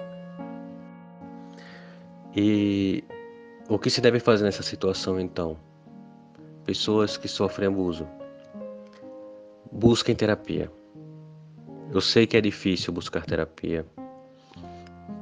E 2.35 3.03
o 3.69 3.77
que 3.77 3.89
se 3.89 4.01
deve 4.01 4.19
fazer 4.19 4.43
nessa 4.43 4.63
situação 4.63 5.19
então? 5.19 5.57
Pessoas 6.65 7.17
que 7.17 7.27
sofrem 7.27 7.67
abuso, 7.67 8.07
busquem 9.71 10.15
terapia. 10.15 10.71
Eu 11.91 11.99
sei 11.99 12.25
que 12.25 12.37
é 12.37 12.41
difícil 12.41 12.93
buscar 12.93 13.25
terapia 13.25 13.85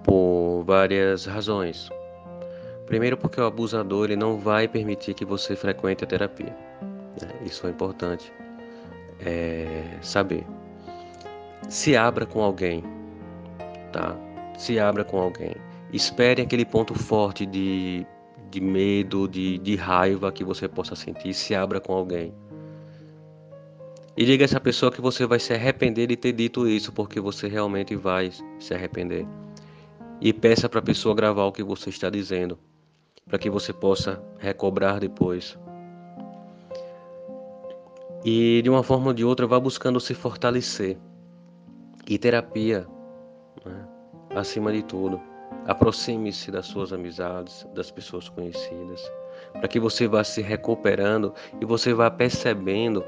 por 0.04 0.64
várias 0.66 1.26
razões. 1.26 1.90
Primeiro, 2.86 3.18
porque 3.18 3.40
o 3.40 3.46
abusador 3.46 4.06
ele 4.06 4.16
não 4.16 4.38
vai 4.38 4.68
permitir 4.68 5.14
que 5.14 5.26
você 5.26 5.56
frequente 5.56 6.04
a 6.04 6.08
terapia. 6.08 6.56
Né? 7.22 7.30
Isso 7.46 7.66
é 7.68 7.70
importante 7.70 8.32
é, 9.20 9.98
saber. 10.02 10.46
Se 11.70 11.96
abra 11.96 12.26
com 12.26 12.42
alguém, 12.42 12.84
tá? 13.94 14.18
Se 14.58 14.80
abra 14.80 15.06
com 15.06 15.20
alguém. 15.22 15.56
Espere 15.94 16.42
aquele 16.42 16.66
ponto 16.66 16.96
forte 16.96 17.46
de, 17.46 18.08
de 18.50 18.60
medo, 18.60 19.28
de, 19.28 19.60
de 19.60 19.76
raiva 19.76 20.32
que 20.32 20.44
você 20.44 20.68
possa 20.68 20.96
sentir. 20.96 21.32
Se 21.32 21.54
abra 21.54 21.80
com 21.80 21.94
alguém. 21.94 22.34
E 24.18 24.26
diga 24.26 24.44
a 24.44 24.46
essa 24.46 24.60
pessoa 24.60 24.92
que 24.92 25.00
você 25.00 25.28
vai 25.28 25.40
se 25.40 25.54
arrepender 25.54 26.08
de 26.08 26.16
ter 26.16 26.34
dito 26.34 26.68
isso, 26.68 26.92
porque 26.92 27.20
você 27.20 27.48
realmente 27.48 27.96
vai 27.96 28.32
se 28.60 28.74
arrepender. 28.74 29.28
E 30.20 30.34
peça 30.34 30.68
para 30.68 30.80
a 30.80 30.84
pessoa 30.84 31.14
gravar 31.14 31.46
o 31.46 31.52
que 31.52 31.64
você 31.64 31.90
está 31.90 32.10
dizendo, 32.10 32.58
para 33.28 33.38
que 33.38 33.50
você 33.50 33.72
possa 33.72 34.22
recobrar 34.40 35.00
depois. 35.00 35.56
E 38.26 38.60
de 38.64 38.70
uma 38.72 38.82
forma 38.82 39.08
ou 39.08 39.14
de 39.14 39.24
outra, 39.24 39.46
vá 39.46 39.60
buscando 39.60 40.00
se 40.00 40.16
fortalecer. 40.16 40.98
E 42.08 42.18
terapia, 42.18 42.88
né? 43.66 43.88
acima 44.36 44.72
de 44.72 44.84
tudo. 44.84 45.20
Aproxime-se 45.68 46.52
das 46.52 46.66
suas 46.66 46.94
amizades, 46.94 47.68
das 47.76 47.92
pessoas 47.92 48.30
conhecidas, 48.30 49.12
para 49.54 49.68
que 49.68 49.80
você 49.80 50.08
vá 50.08 50.24
se 50.24 50.42
recuperando 50.42 51.34
e 51.60 51.66
você 51.66 51.94
vá 51.94 52.10
percebendo 52.10 53.04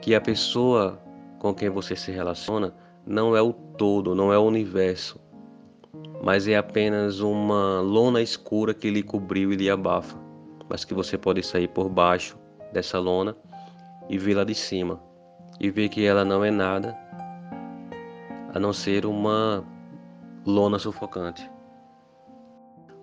que 0.00 0.14
a 0.14 0.20
pessoa 0.20 0.98
com 1.38 1.52
quem 1.52 1.68
você 1.68 1.96
se 1.96 2.10
relaciona 2.12 2.74
não 3.06 3.36
é 3.36 3.42
o 3.42 3.52
todo, 3.52 4.14
não 4.14 4.32
é 4.32 4.38
o 4.38 4.42
universo, 4.42 5.20
mas 6.22 6.46
é 6.46 6.56
apenas 6.56 7.20
uma 7.20 7.80
lona 7.80 8.22
escura 8.22 8.72
que 8.72 8.90
lhe 8.90 9.02
cobriu 9.02 9.52
e 9.52 9.56
lhe 9.56 9.68
abafa, 9.68 10.16
mas 10.68 10.84
que 10.84 10.94
você 10.94 11.18
pode 11.18 11.42
sair 11.42 11.68
por 11.68 11.88
baixo 11.88 12.38
dessa 12.72 12.98
lona 12.98 13.36
e 14.08 14.16
vê-la 14.16 14.44
de 14.44 14.54
cima 14.54 15.00
e 15.60 15.70
ver 15.70 15.88
que 15.88 16.04
ela 16.04 16.24
não 16.24 16.44
é 16.44 16.50
nada 16.50 16.96
a 18.54 18.58
não 18.58 18.72
ser 18.72 19.06
uma 19.06 19.64
lona 20.44 20.78
sufocante. 20.78 21.50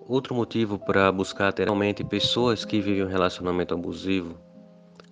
Outro 0.06 0.34
motivo 0.34 0.78
para 0.78 1.10
buscar 1.10 1.54
realmente 1.56 2.02
pessoas 2.02 2.64
que 2.64 2.80
vivem 2.80 3.04
um 3.04 3.08
relacionamento 3.08 3.74
abusivo, 3.74 4.36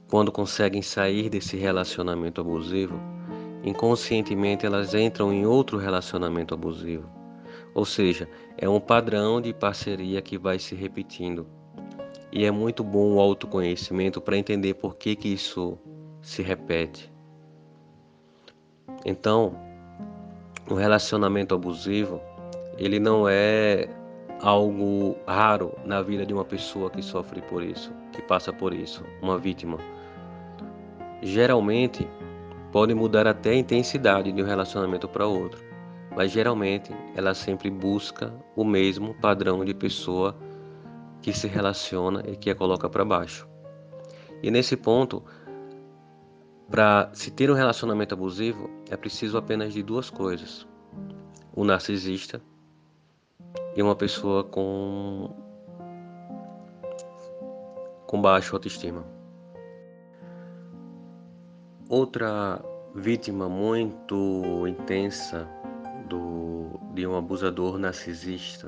quando 0.08 0.32
conseguem 0.32 0.82
sair 0.82 1.28
desse 1.28 1.56
relacionamento 1.56 2.40
abusivo, 2.40 2.98
inconscientemente 3.62 4.64
elas 4.64 4.94
entram 4.94 5.32
em 5.32 5.46
outro 5.46 5.78
relacionamento 5.78 6.54
abusivo. 6.54 7.08
Ou 7.74 7.84
seja, 7.84 8.28
é 8.56 8.68
um 8.68 8.80
padrão 8.80 9.40
de 9.40 9.52
parceria 9.52 10.22
que 10.22 10.38
vai 10.38 10.58
se 10.58 10.74
repetindo. 10.74 11.46
E 12.32 12.44
é 12.44 12.50
muito 12.50 12.82
bom 12.82 13.14
o 13.14 13.20
autoconhecimento 13.20 14.20
para 14.20 14.36
entender 14.36 14.74
por 14.74 14.96
que, 14.96 15.14
que 15.14 15.28
isso 15.28 15.78
se 16.20 16.42
repete. 16.42 17.12
Então, 19.04 19.67
o 20.70 20.74
relacionamento 20.74 21.54
abusivo, 21.54 22.20
ele 22.76 23.00
não 23.00 23.28
é 23.28 23.88
algo 24.40 25.16
raro 25.26 25.72
na 25.84 26.00
vida 26.02 26.24
de 26.24 26.32
uma 26.32 26.44
pessoa 26.44 26.90
que 26.90 27.02
sofre 27.02 27.40
por 27.42 27.62
isso, 27.62 27.92
que 28.12 28.22
passa 28.22 28.52
por 28.52 28.72
isso, 28.72 29.04
uma 29.20 29.38
vítima. 29.38 29.78
Geralmente, 31.22 32.08
pode 32.70 32.94
mudar 32.94 33.26
até 33.26 33.50
a 33.50 33.56
intensidade 33.56 34.30
de 34.30 34.42
um 34.42 34.46
relacionamento 34.46 35.08
para 35.08 35.26
outro, 35.26 35.60
mas 36.14 36.30
geralmente 36.30 36.94
ela 37.16 37.34
sempre 37.34 37.70
busca 37.70 38.32
o 38.54 38.64
mesmo 38.64 39.14
padrão 39.14 39.64
de 39.64 39.74
pessoa 39.74 40.36
que 41.22 41.32
se 41.32 41.48
relaciona 41.48 42.22
e 42.26 42.36
que 42.36 42.50
a 42.50 42.54
coloca 42.54 42.88
para 42.88 43.04
baixo. 43.04 43.48
E 44.42 44.50
nesse 44.50 44.76
ponto, 44.76 45.24
para 46.70 47.10
se 47.14 47.30
ter 47.30 47.50
um 47.50 47.54
relacionamento 47.54 48.14
abusivo, 48.14 48.68
é 48.90 48.96
preciso 48.96 49.38
apenas 49.38 49.72
de 49.72 49.82
duas 49.82 50.10
coisas: 50.10 50.66
o 51.54 51.64
narcisista 51.64 52.40
e 53.74 53.82
uma 53.82 53.96
pessoa 53.96 54.44
com 54.44 55.34
com 58.06 58.20
baixa 58.20 58.54
autoestima. 58.54 59.04
Outra 61.88 62.62
vítima 62.94 63.48
muito 63.48 64.66
intensa 64.66 65.48
do, 66.06 66.78
de 66.94 67.06
um 67.06 67.16
abusador 67.16 67.78
narcisista 67.78 68.66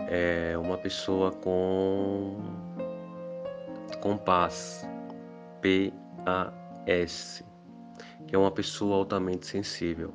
é 0.00 0.56
uma 0.58 0.76
pessoa 0.76 1.32
com 1.32 2.36
com 4.00 4.16
paz, 4.16 4.86
P 5.60 5.92
A 6.26 6.59
S, 6.86 7.44
que 8.26 8.34
é 8.34 8.38
uma 8.38 8.50
pessoa 8.50 8.96
altamente 8.96 9.46
sensível. 9.46 10.12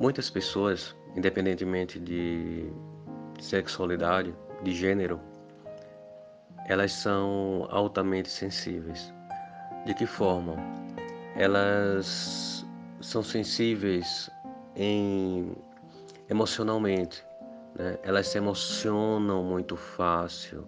Muitas 0.00 0.30
pessoas, 0.30 0.94
independentemente 1.16 1.98
de 1.98 2.70
sexualidade, 3.40 4.34
de 4.62 4.72
gênero, 4.72 5.20
elas 6.66 6.92
são 6.92 7.66
altamente 7.70 8.28
sensíveis. 8.30 9.12
De 9.84 9.94
que 9.94 10.06
forma? 10.06 10.56
Elas 11.36 12.64
são 13.00 13.22
sensíveis 13.22 14.30
em 14.74 15.54
emocionalmente, 16.28 17.24
né? 17.74 17.98
Elas 18.02 18.28
se 18.28 18.38
emocionam 18.38 19.44
muito 19.44 19.76
fácil, 19.76 20.66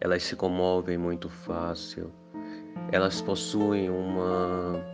elas 0.00 0.22
se 0.22 0.34
comovem 0.34 0.98
muito 0.98 1.28
fácil, 1.28 2.12
elas 2.92 3.20
possuem 3.20 3.90
uma 3.90 4.84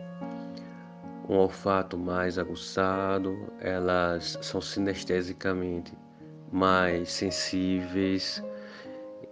um 1.28 1.38
olfato 1.38 1.98
mais 1.98 2.38
aguçado, 2.38 3.36
elas 3.60 4.38
são 4.42 4.60
sinestesicamente 4.60 5.92
mais 6.52 7.10
sensíveis. 7.10 8.42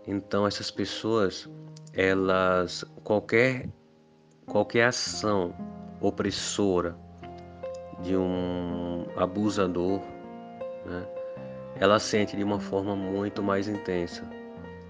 Então 0.06 0.46
essas 0.46 0.70
pessoas, 0.70 1.48
elas 1.92 2.84
qualquer 3.04 3.68
qualquer 4.46 4.86
ação 4.86 5.54
opressora 6.00 6.96
de 8.02 8.16
um 8.16 9.06
abusador, 9.16 10.00
né, 10.84 11.06
ela 11.76 11.98
sente 11.98 12.36
de 12.36 12.44
uma 12.44 12.60
forma 12.60 12.94
muito 12.94 13.42
mais 13.42 13.68
intensa. 13.68 14.22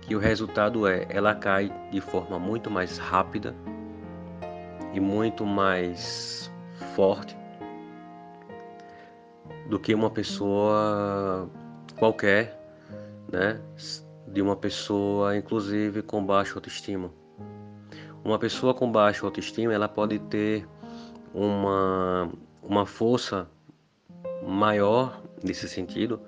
Que 0.06 0.14
o 0.14 0.18
resultado 0.18 0.86
é, 0.86 1.06
ela 1.08 1.34
cai 1.34 1.72
de 1.90 2.00
forma 2.00 2.38
muito 2.38 2.70
mais 2.70 2.98
rápida 2.98 3.54
e 4.92 5.00
muito 5.00 5.44
mais 5.46 6.50
forte 6.94 7.36
do 9.68 9.78
que 9.78 9.94
uma 9.94 10.10
pessoa 10.10 11.48
qualquer, 11.98 12.58
né? 13.30 13.60
De 14.28 14.42
uma 14.42 14.56
pessoa, 14.56 15.36
inclusive, 15.36 16.02
com 16.02 16.24
baixa 16.24 16.54
autoestima. 16.54 17.10
Uma 18.22 18.38
pessoa 18.38 18.74
com 18.74 18.90
baixa 18.90 19.24
autoestima, 19.26 19.72
ela 19.72 19.88
pode 19.88 20.18
ter 20.18 20.66
uma, 21.32 22.30
uma 22.62 22.86
força 22.86 23.48
maior 24.46 25.22
nesse 25.42 25.68
sentido 25.68 26.20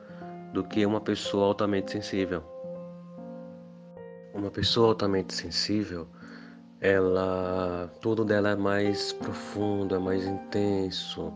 do 0.52 0.64
que 0.64 0.84
uma 0.84 1.00
pessoa 1.00 1.46
altamente 1.46 1.92
sensível. 1.92 2.55
Uma 4.36 4.50
pessoa 4.50 4.88
altamente 4.88 5.34
sensível, 5.34 6.06
ela 6.78 7.90
tudo 8.02 8.22
dela 8.22 8.50
é 8.50 8.54
mais 8.54 9.10
profundo, 9.14 9.94
é 9.94 9.98
mais 9.98 10.26
intenso. 10.26 11.32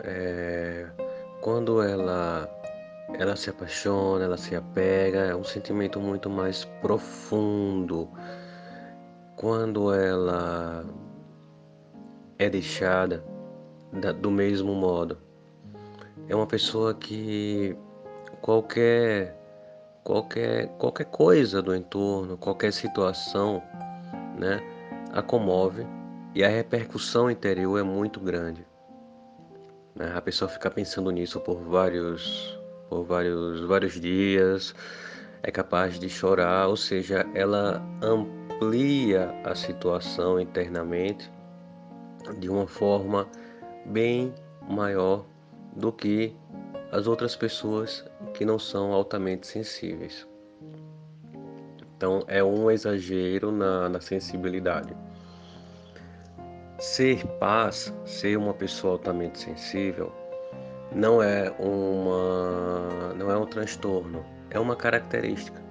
É, 0.00 0.90
quando 1.40 1.80
ela 1.80 2.50
ela 3.16 3.36
se 3.36 3.48
apaixona, 3.48 4.24
ela 4.24 4.36
se 4.36 4.56
apega, 4.56 5.20
é 5.20 5.36
um 5.36 5.44
sentimento 5.44 6.00
muito 6.00 6.28
mais 6.28 6.64
profundo. 6.82 8.08
Quando 9.36 9.94
ela 9.94 10.84
é 12.40 12.50
deixada 12.50 13.24
do 14.20 14.32
mesmo 14.32 14.74
modo, 14.74 15.16
é 16.28 16.34
uma 16.34 16.46
pessoa 16.46 16.92
que 16.92 17.76
qualquer 18.40 19.45
qualquer 20.06 20.68
qualquer 20.78 21.06
coisa 21.06 21.60
do 21.60 21.74
entorno, 21.74 22.38
qualquer 22.38 22.72
situação 22.72 23.60
né, 24.38 24.62
a 25.12 25.20
comove 25.20 25.84
e 26.32 26.44
a 26.44 26.48
repercussão 26.48 27.28
interior 27.28 27.80
é 27.80 27.82
muito 27.82 28.20
grande. 28.20 28.64
Né? 29.96 30.12
A 30.14 30.20
pessoa 30.20 30.48
fica 30.48 30.70
pensando 30.70 31.10
nisso 31.10 31.40
por 31.40 31.56
vários, 31.56 32.56
por 32.88 33.02
vários, 33.02 33.62
vários 33.62 34.00
dias, 34.00 34.76
é 35.42 35.50
capaz 35.50 35.98
de 35.98 36.08
chorar, 36.08 36.68
ou 36.68 36.76
seja, 36.76 37.26
ela 37.34 37.82
amplia 38.00 39.34
a 39.42 39.56
situação 39.56 40.38
internamente 40.38 41.28
de 42.38 42.48
uma 42.48 42.68
forma 42.68 43.26
bem 43.86 44.32
maior 44.68 45.26
do 45.74 45.92
que 45.92 46.36
as 46.96 47.06
outras 47.06 47.36
pessoas 47.36 48.06
que 48.32 48.42
não 48.42 48.58
são 48.58 48.90
altamente 48.90 49.46
sensíveis. 49.46 50.26
Então 51.94 52.24
é 52.26 52.42
um 52.42 52.70
exagero 52.70 53.52
na, 53.52 53.86
na 53.90 54.00
sensibilidade. 54.00 54.96
Ser 56.78 57.26
paz, 57.38 57.92
ser 58.06 58.38
uma 58.38 58.54
pessoa 58.54 58.94
altamente 58.94 59.38
sensível, 59.38 60.10
não 60.90 61.22
é 61.22 61.50
uma 61.58 63.12
não 63.14 63.30
é 63.30 63.36
um 63.36 63.44
transtorno, 63.44 64.24
é 64.50 64.58
uma 64.58 64.74
característica. 64.74 65.62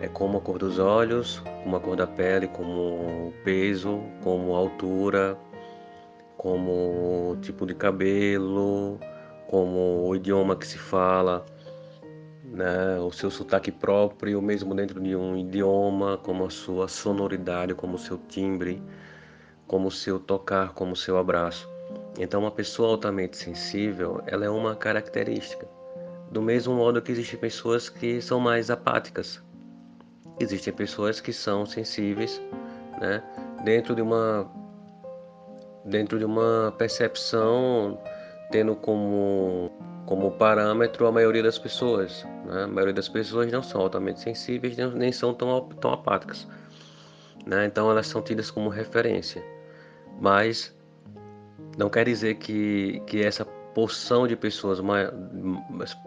É 0.00 0.08
como 0.08 0.38
a 0.38 0.40
cor 0.40 0.58
dos 0.58 0.80
olhos, 0.80 1.38
como 1.62 1.76
a 1.76 1.80
cor 1.80 1.94
da 1.94 2.06
pele, 2.06 2.48
como 2.48 3.28
o 3.28 3.34
peso, 3.44 4.00
como 4.24 4.56
a 4.56 4.58
altura, 4.58 5.38
como 6.36 7.30
o 7.30 7.36
tipo 7.40 7.64
de 7.64 7.74
cabelo, 7.76 8.98
como 9.48 10.06
o 10.06 10.16
idioma 10.16 10.56
que 10.56 10.66
se 10.66 10.78
fala 10.78 11.44
né, 12.54 12.98
o 13.00 13.10
seu 13.10 13.30
sotaque 13.30 13.72
próprio, 13.72 14.40
mesmo 14.40 14.74
dentro 14.74 15.00
de 15.00 15.16
um 15.16 15.36
idioma, 15.36 16.18
como 16.18 16.44
a 16.46 16.50
sua 16.50 16.86
sonoridade, 16.86 17.74
como 17.74 17.96
o 17.96 17.98
seu 17.98 18.16
timbre, 18.16 18.80
como 19.66 19.88
o 19.88 19.90
seu 19.90 20.18
tocar, 20.20 20.72
como 20.72 20.92
o 20.92 20.96
seu 20.96 21.18
abraço. 21.18 21.68
Então, 22.18 22.40
uma 22.40 22.50
pessoa 22.50 22.90
altamente 22.90 23.36
sensível, 23.36 24.22
ela 24.26 24.44
é 24.44 24.50
uma 24.50 24.76
característica. 24.76 25.66
Do 26.30 26.40
mesmo 26.40 26.74
modo 26.74 27.02
que 27.02 27.10
existem 27.10 27.38
pessoas 27.38 27.88
que 27.88 28.22
são 28.22 28.38
mais 28.38 28.70
apáticas. 28.70 29.42
Existem 30.38 30.72
pessoas 30.72 31.20
que 31.20 31.32
são 31.32 31.66
sensíveis, 31.66 32.40
né, 33.00 33.22
dentro 33.64 33.94
de 33.94 34.02
uma 34.02 34.50
dentro 35.84 36.18
de 36.18 36.24
uma 36.24 36.74
percepção 36.78 37.98
tendo 38.54 38.76
como 38.76 39.68
como 40.06 40.30
parâmetro 40.30 41.08
a 41.08 41.10
maioria 41.10 41.42
das 41.42 41.58
pessoas. 41.58 42.24
Né? 42.46 42.62
A 42.62 42.66
maioria 42.68 42.94
das 42.94 43.08
pessoas 43.08 43.50
não 43.50 43.64
são 43.64 43.80
altamente 43.80 44.20
sensíveis, 44.20 44.76
nem 44.76 45.10
são 45.10 45.34
tão, 45.34 45.68
tão 45.80 45.92
apáticas. 45.92 46.46
Né? 47.44 47.66
Então 47.66 47.90
elas 47.90 48.06
são 48.06 48.22
tidas 48.22 48.52
como 48.52 48.68
referência. 48.68 49.44
Mas 50.20 50.72
não 51.76 51.90
quer 51.90 52.04
dizer 52.04 52.36
que, 52.36 53.02
que 53.08 53.24
essa 53.24 53.44
porção 53.44 54.28
de 54.28 54.36
pessoas, 54.36 54.78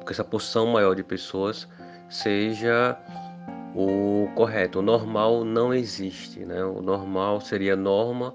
que 0.05 0.11
essa 0.13 0.23
porção 0.23 0.67
maior 0.67 0.95
de 0.95 1.03
pessoas 1.03 1.67
seja 2.09 2.97
o 3.75 4.29
correto. 4.35 4.79
O 4.79 4.81
normal 4.81 5.43
não 5.43 5.73
existe. 5.73 6.45
Né? 6.45 6.63
O 6.63 6.81
normal 6.81 7.41
seria 7.41 7.75
norma 7.75 8.33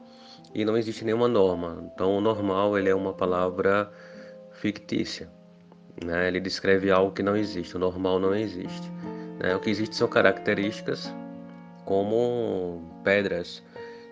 e 0.54 0.64
não 0.64 0.76
existe 0.76 1.04
nenhuma 1.04 1.28
norma. 1.28 1.90
Então 1.92 2.16
o 2.16 2.20
normal 2.20 2.78
ele 2.78 2.88
é 2.88 2.94
uma 2.94 3.12
palavra 3.12 3.90
fictícia. 4.52 5.28
Né? 6.04 6.28
Ele 6.28 6.40
descreve 6.40 6.90
algo 6.90 7.12
que 7.12 7.22
não 7.22 7.36
existe, 7.36 7.76
o 7.76 7.78
normal 7.78 8.18
não 8.18 8.34
existe. 8.34 8.90
Né? 9.38 9.54
O 9.54 9.60
que 9.60 9.70
existe 9.70 9.96
são 9.96 10.08
características 10.08 11.12
como 11.84 12.82
pedras. 13.02 13.62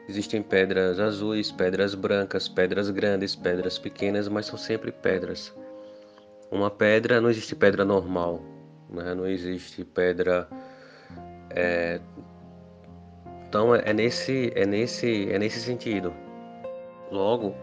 Existem 0.09 0.43
pedras 0.43 0.99
azuis, 0.99 1.53
pedras 1.53 1.95
brancas, 1.95 2.49
pedras 2.49 2.91
grandes, 2.91 3.37
pedras 3.37 3.79
pequenas, 3.79 4.29
mas 4.29 4.47
são 4.47 4.59
sempre 4.59 4.91
pedras. 4.91 5.55
Uma 6.51 6.69
pedra, 6.69 7.21
não 7.21 7.31
existe 7.31 7.55
pedra 7.55 7.85
normal, 7.85 8.43
né? 8.91 9.15
não 9.15 9.27
existe 9.27 9.85
pedra. 9.85 10.49
É... 11.51 12.01
Então 13.49 13.75
é 13.75 13.93
nesse, 13.93 14.53
é, 14.55 14.67
nesse, 14.67 15.31
é 15.31 15.39
nesse 15.39 15.61
sentido. 15.61 16.13
Logo, 17.11 17.55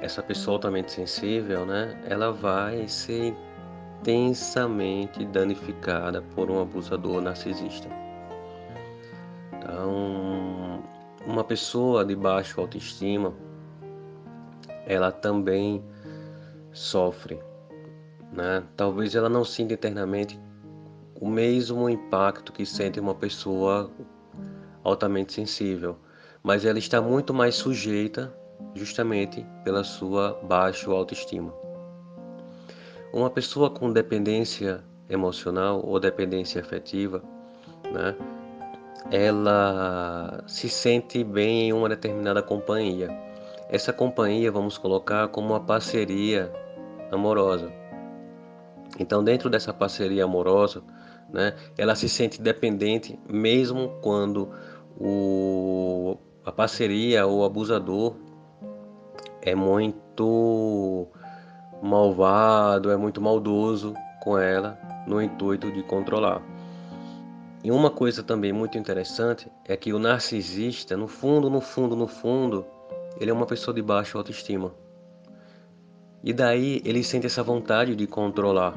essa 0.00 0.22
pessoa 0.22 0.56
altamente 0.56 0.92
sensível, 0.92 1.66
né, 1.66 2.00
ela 2.06 2.32
vai 2.32 2.88
ser 2.88 3.34
intensamente 4.00 5.24
danificada 5.24 6.22
por 6.34 6.50
um 6.50 6.60
abusador 6.60 7.20
narcisista. 7.20 7.88
Então, 9.52 10.82
uma 11.26 11.44
pessoa 11.44 12.04
de 12.04 12.14
baixa 12.14 12.60
autoestima, 12.60 13.34
ela 14.86 15.10
também 15.10 15.84
sofre, 16.72 17.38
né? 18.32 18.62
Talvez 18.76 19.14
ela 19.14 19.28
não 19.28 19.44
sinta 19.44 19.74
internamente 19.74 20.40
o 21.20 21.28
mesmo 21.28 21.90
impacto 21.90 22.52
que 22.52 22.64
sente 22.64 23.00
uma 23.00 23.14
pessoa 23.14 23.90
altamente 24.84 25.32
sensível, 25.32 25.98
mas 26.42 26.64
ela 26.64 26.78
está 26.78 27.02
muito 27.02 27.34
mais 27.34 27.56
sujeita 27.56 28.32
justamente 28.74 29.44
pela 29.64 29.84
sua 29.84 30.38
baixa 30.42 30.90
autoestima. 30.90 31.52
Uma 33.12 33.30
pessoa 33.30 33.70
com 33.70 33.92
dependência 33.92 34.84
emocional 35.08 35.82
ou 35.84 35.98
dependência 35.98 36.60
afetiva, 36.60 37.22
né, 37.90 38.14
ela 39.10 40.44
se 40.46 40.68
sente 40.68 41.24
bem 41.24 41.68
em 41.68 41.72
uma 41.72 41.88
determinada 41.88 42.42
companhia. 42.42 43.08
Essa 43.70 43.92
companhia 43.92 44.52
vamos 44.52 44.76
colocar 44.76 45.28
como 45.28 45.48
uma 45.48 45.60
parceria 45.60 46.52
amorosa. 47.10 47.72
Então, 48.98 49.22
dentro 49.22 49.48
dessa 49.48 49.72
parceria 49.72 50.24
amorosa, 50.24 50.82
né? 51.30 51.54
Ela 51.76 51.94
se 51.94 52.08
sente 52.08 52.40
dependente 52.40 53.18
mesmo 53.28 53.90
quando 54.00 54.50
o, 54.98 56.16
a 56.44 56.50
parceria 56.50 57.26
ou 57.26 57.40
o 57.40 57.44
abusador 57.44 58.16
é 59.42 59.54
muito 59.54 61.06
malvado, 61.82 62.90
é 62.90 62.96
muito 62.96 63.20
maldoso 63.20 63.94
com 64.20 64.38
ela 64.38 64.78
no 65.06 65.22
intuito 65.22 65.70
de 65.70 65.82
controlar. 65.82 66.42
E 67.62 67.70
uma 67.70 67.90
coisa 67.90 68.22
também 68.22 68.52
muito 68.52 68.78
interessante 68.78 69.50
é 69.66 69.76
que 69.76 69.92
o 69.92 69.98
narcisista, 69.98 70.96
no 70.96 71.08
fundo, 71.08 71.50
no 71.50 71.60
fundo, 71.60 71.96
no 71.96 72.06
fundo, 72.06 72.64
ele 73.20 73.30
é 73.30 73.34
uma 73.34 73.46
pessoa 73.46 73.74
de 73.74 73.82
baixa 73.82 74.16
autoestima. 74.16 74.72
E 76.22 76.32
daí 76.32 76.80
ele 76.84 77.02
sente 77.02 77.26
essa 77.26 77.42
vontade 77.42 77.96
de 77.96 78.06
controlar. 78.06 78.74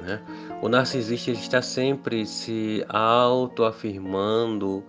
Né? 0.00 0.20
O 0.62 0.68
narcisista 0.68 1.30
está 1.30 1.62
sempre 1.62 2.26
se 2.26 2.84
autoafirmando 2.88 4.84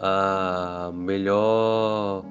a 0.00 0.90
melhor 0.94 2.24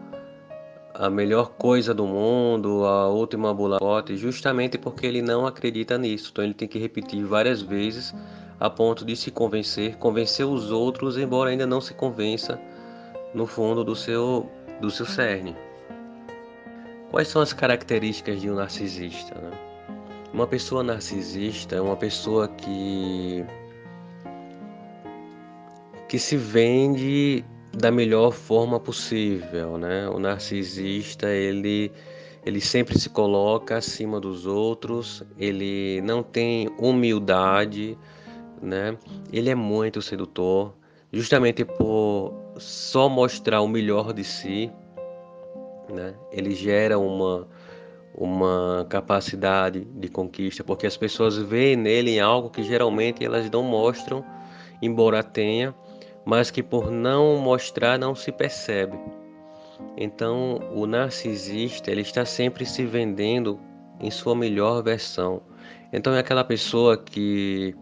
a 0.99 1.12
melhor 1.12 1.49
coisa 1.51 1.93
do 1.93 2.07
mundo, 2.07 2.83
a 2.83 3.07
última 3.07 3.53
bolacote, 3.53 4.17
justamente 4.17 4.79
porque 4.79 5.05
ele 5.05 5.21
não 5.21 5.45
acredita 5.45 5.95
nisso. 5.95 6.29
Então 6.31 6.43
ele 6.43 6.55
tem 6.55 6.67
que 6.67 6.79
repetir 6.79 7.23
várias 7.23 7.62
vezes 7.62 8.15
a 8.60 8.67
ponto 8.67 9.05
de 9.05 9.15
se 9.15 9.29
convencer, 9.29 9.95
convencer 9.97 10.43
os 10.43 10.71
outros, 10.71 11.15
embora 11.15 11.51
ainda 11.51 11.67
não 11.67 11.79
se 11.79 11.93
convença 11.93 12.60
no 13.31 13.45
fundo 13.45 13.83
do 13.83 13.95
seu 13.95 14.49
do 14.81 14.89
seu 14.89 15.05
cerne. 15.05 15.55
Quais 17.12 17.27
são 17.27 17.43
as 17.43 17.53
características 17.53 18.41
de 18.41 18.49
um 18.49 18.55
narcisista? 18.55 19.36
Né? 19.36 19.51
Uma 20.33 20.47
pessoa 20.47 20.83
narcisista 20.83 21.75
é 21.75 21.81
uma 21.81 21.95
pessoa 21.95 22.47
que 22.47 23.45
que 26.10 26.17
se 26.17 26.38
vende 26.38 27.45
da 27.73 27.91
melhor 27.91 28.32
forma 28.32 28.80
possível, 28.80 29.77
né? 29.77 30.08
O 30.10 30.19
narcisista, 30.19 31.27
ele 31.30 31.91
ele 32.45 32.62
sempre 32.62 32.97
se 32.97 33.10
coloca 33.10 33.75
acima 33.75 34.21
dos 34.21 34.45
outros, 34.45 35.21
ele 35.38 35.99
não 36.01 36.23
tem 36.23 36.69
humildade, 36.80 37.97
né? 38.62 38.97
Ele 39.34 39.49
é 39.49 39.56
muito 39.56 40.01
sedutor, 40.01 40.73
justamente 41.12 41.65
por 41.65 42.34
só 42.58 43.10
mostrar 43.10 43.60
o 43.62 43.67
melhor 43.67 44.13
de 44.13 44.23
si, 44.23 44.71
né? 45.89 46.13
Ele 46.32 46.56
gera 46.56 46.97
uma 46.97 47.47
uma 48.17 48.84
capacidade 48.89 49.86
de 49.86 50.10
conquista, 50.10 50.63
porque 50.63 50.88
as 50.88 50.97
pessoas 50.97 51.38
veem 51.38 51.75
nele 51.75 52.19
algo 52.19 52.49
que 52.49 52.63
geralmente 52.63 53.23
elas 53.23 53.47
não 53.51 53.62
mostram, 53.62 54.25
embora 54.82 55.21
tenha, 55.21 55.75
mas 56.28 56.52
que 56.52 56.62
por 56.62 56.92
não 56.92 57.38
mostrar 57.38 57.98
não 57.98 58.13
se 58.13 58.34
percebe. 58.34 59.00
Então, 59.96 60.60
o 60.76 60.86
narcisista, 60.86 61.90
ele 61.90 62.02
está 62.02 62.26
sempre 62.26 62.66
se 62.66 62.86
vendendo 62.86 63.58
em 64.02 64.12
sua 64.12 64.36
melhor 64.36 64.84
versão. 64.84 65.42
Então 65.94 66.13
é 66.13 66.20
aquela 66.20 66.44
pessoa 66.44 66.98
que 66.98 67.74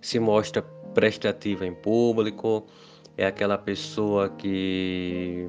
se 0.00 0.18
mostra 0.18 0.62
prestativa 0.92 1.64
em 1.64 1.72
público, 1.72 2.66
é 3.16 3.24
aquela 3.24 3.56
pessoa 3.56 4.28
que 4.30 5.48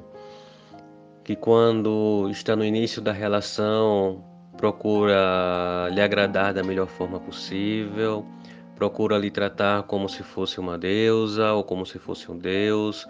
que 1.24 1.34
quando 1.34 2.28
está 2.30 2.54
no 2.54 2.64
início 2.64 3.00
da 3.02 3.10
relação 3.10 4.22
procura 4.58 5.88
lhe 5.90 6.00
agradar 6.00 6.52
da 6.52 6.62
melhor 6.62 6.86
forma 6.86 7.18
possível, 7.18 8.24
procura 8.74 9.18
lhe 9.18 9.30
tratar 9.30 9.84
como 9.84 10.08
se 10.08 10.22
fosse 10.22 10.58
uma 10.58 10.76
deusa 10.76 11.52
ou 11.52 11.64
como 11.64 11.86
se 11.86 11.98
fosse 11.98 12.30
um 12.30 12.38
deus, 12.38 13.06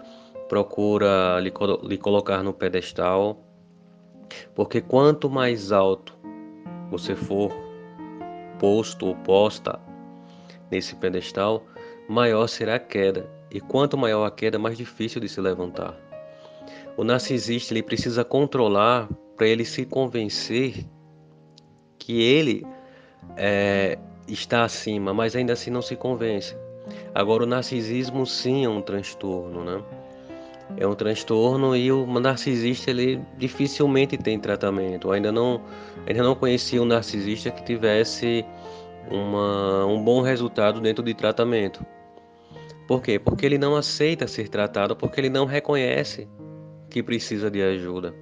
procura 0.47 1.39
lhe, 1.39 1.51
lhe 1.83 1.97
colocar 1.97 2.43
no 2.43 2.53
pedestal, 2.53 3.43
porque 4.53 4.81
quanto 4.81 5.29
mais 5.29 5.71
alto 5.71 6.15
você 6.89 7.15
for 7.15 7.51
posto 8.59 9.07
ou 9.07 9.15
posta 9.15 9.79
nesse 10.71 10.95
pedestal, 10.95 11.63
maior 12.07 12.47
será 12.47 12.75
a 12.75 12.79
queda, 12.79 13.29
e 13.51 13.59
quanto 13.59 13.97
maior 13.97 14.25
a 14.25 14.31
queda, 14.31 14.59
mais 14.59 14.77
difícil 14.77 15.19
de 15.21 15.29
se 15.29 15.41
levantar. 15.41 15.95
O 16.97 17.03
narcisista 17.03 17.73
ele 17.73 17.83
precisa 17.83 18.23
controlar 18.23 19.09
para 19.35 19.47
ele 19.47 19.65
se 19.65 19.85
convencer 19.85 20.85
que 21.97 22.21
ele 22.21 22.65
é, 23.35 23.97
está 24.27 24.63
acima, 24.63 25.13
mas 25.13 25.35
ainda 25.35 25.53
assim 25.53 25.69
não 25.69 25.81
se 25.81 25.95
convence. 25.95 26.55
Agora, 27.13 27.43
o 27.43 27.47
narcisismo 27.47 28.25
sim 28.25 28.65
é 28.65 28.69
um 28.69 28.81
transtorno, 28.81 29.63
né? 29.63 29.81
É 30.77 30.87
um 30.87 30.95
transtorno 30.95 31.75
e 31.75 31.91
o 31.91 32.05
narcisista 32.19 32.89
ele 32.89 33.21
dificilmente 33.37 34.17
tem 34.17 34.39
tratamento. 34.39 35.07
Eu 35.07 35.11
ainda 35.13 35.31
não, 35.31 35.61
ainda 36.07 36.23
não 36.23 36.35
conheci 36.35 36.79
um 36.79 36.85
narcisista 36.85 37.51
que 37.51 37.63
tivesse 37.63 38.43
uma, 39.09 39.85
um 39.85 40.03
bom 40.03 40.21
resultado 40.21 40.81
dentro 40.81 41.03
de 41.03 41.13
tratamento. 41.13 41.85
Por 42.87 43.01
quê? 43.01 43.19
Porque 43.19 43.45
ele 43.45 43.57
não 43.57 43.75
aceita 43.75 44.27
ser 44.27 44.49
tratado, 44.49 44.95
porque 44.95 45.19
ele 45.19 45.29
não 45.29 45.45
reconhece 45.45 46.27
que 46.89 47.01
precisa 47.01 47.49
de 47.49 47.61
ajuda. 47.61 48.13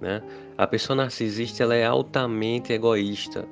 Né? 0.00 0.22
A 0.56 0.66
pessoa 0.66 0.96
narcisista 0.96 1.62
ela 1.62 1.74
é 1.74 1.84
altamente 1.84 2.72
egoísta. 2.72 3.46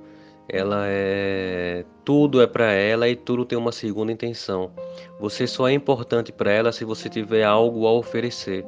Ela 0.49 0.85
é 0.87 1.85
tudo 2.05 2.43
é 2.43 2.47
para 2.47 2.73
ela 2.73 3.09
e 3.09 3.17
tudo 3.17 3.45
tem 3.45 3.57
uma 3.57 3.73
segunda 3.73 4.13
intenção. 4.13 4.71
Você 5.21 5.47
só 5.47 5.69
é 5.69 5.73
importante 5.73 6.33
para 6.33 6.51
ela 6.51 6.73
se 6.73 6.85
você 6.85 7.09
tiver 7.09 7.45
algo 7.45 7.87
a 7.87 7.93
oferecer. 7.93 8.65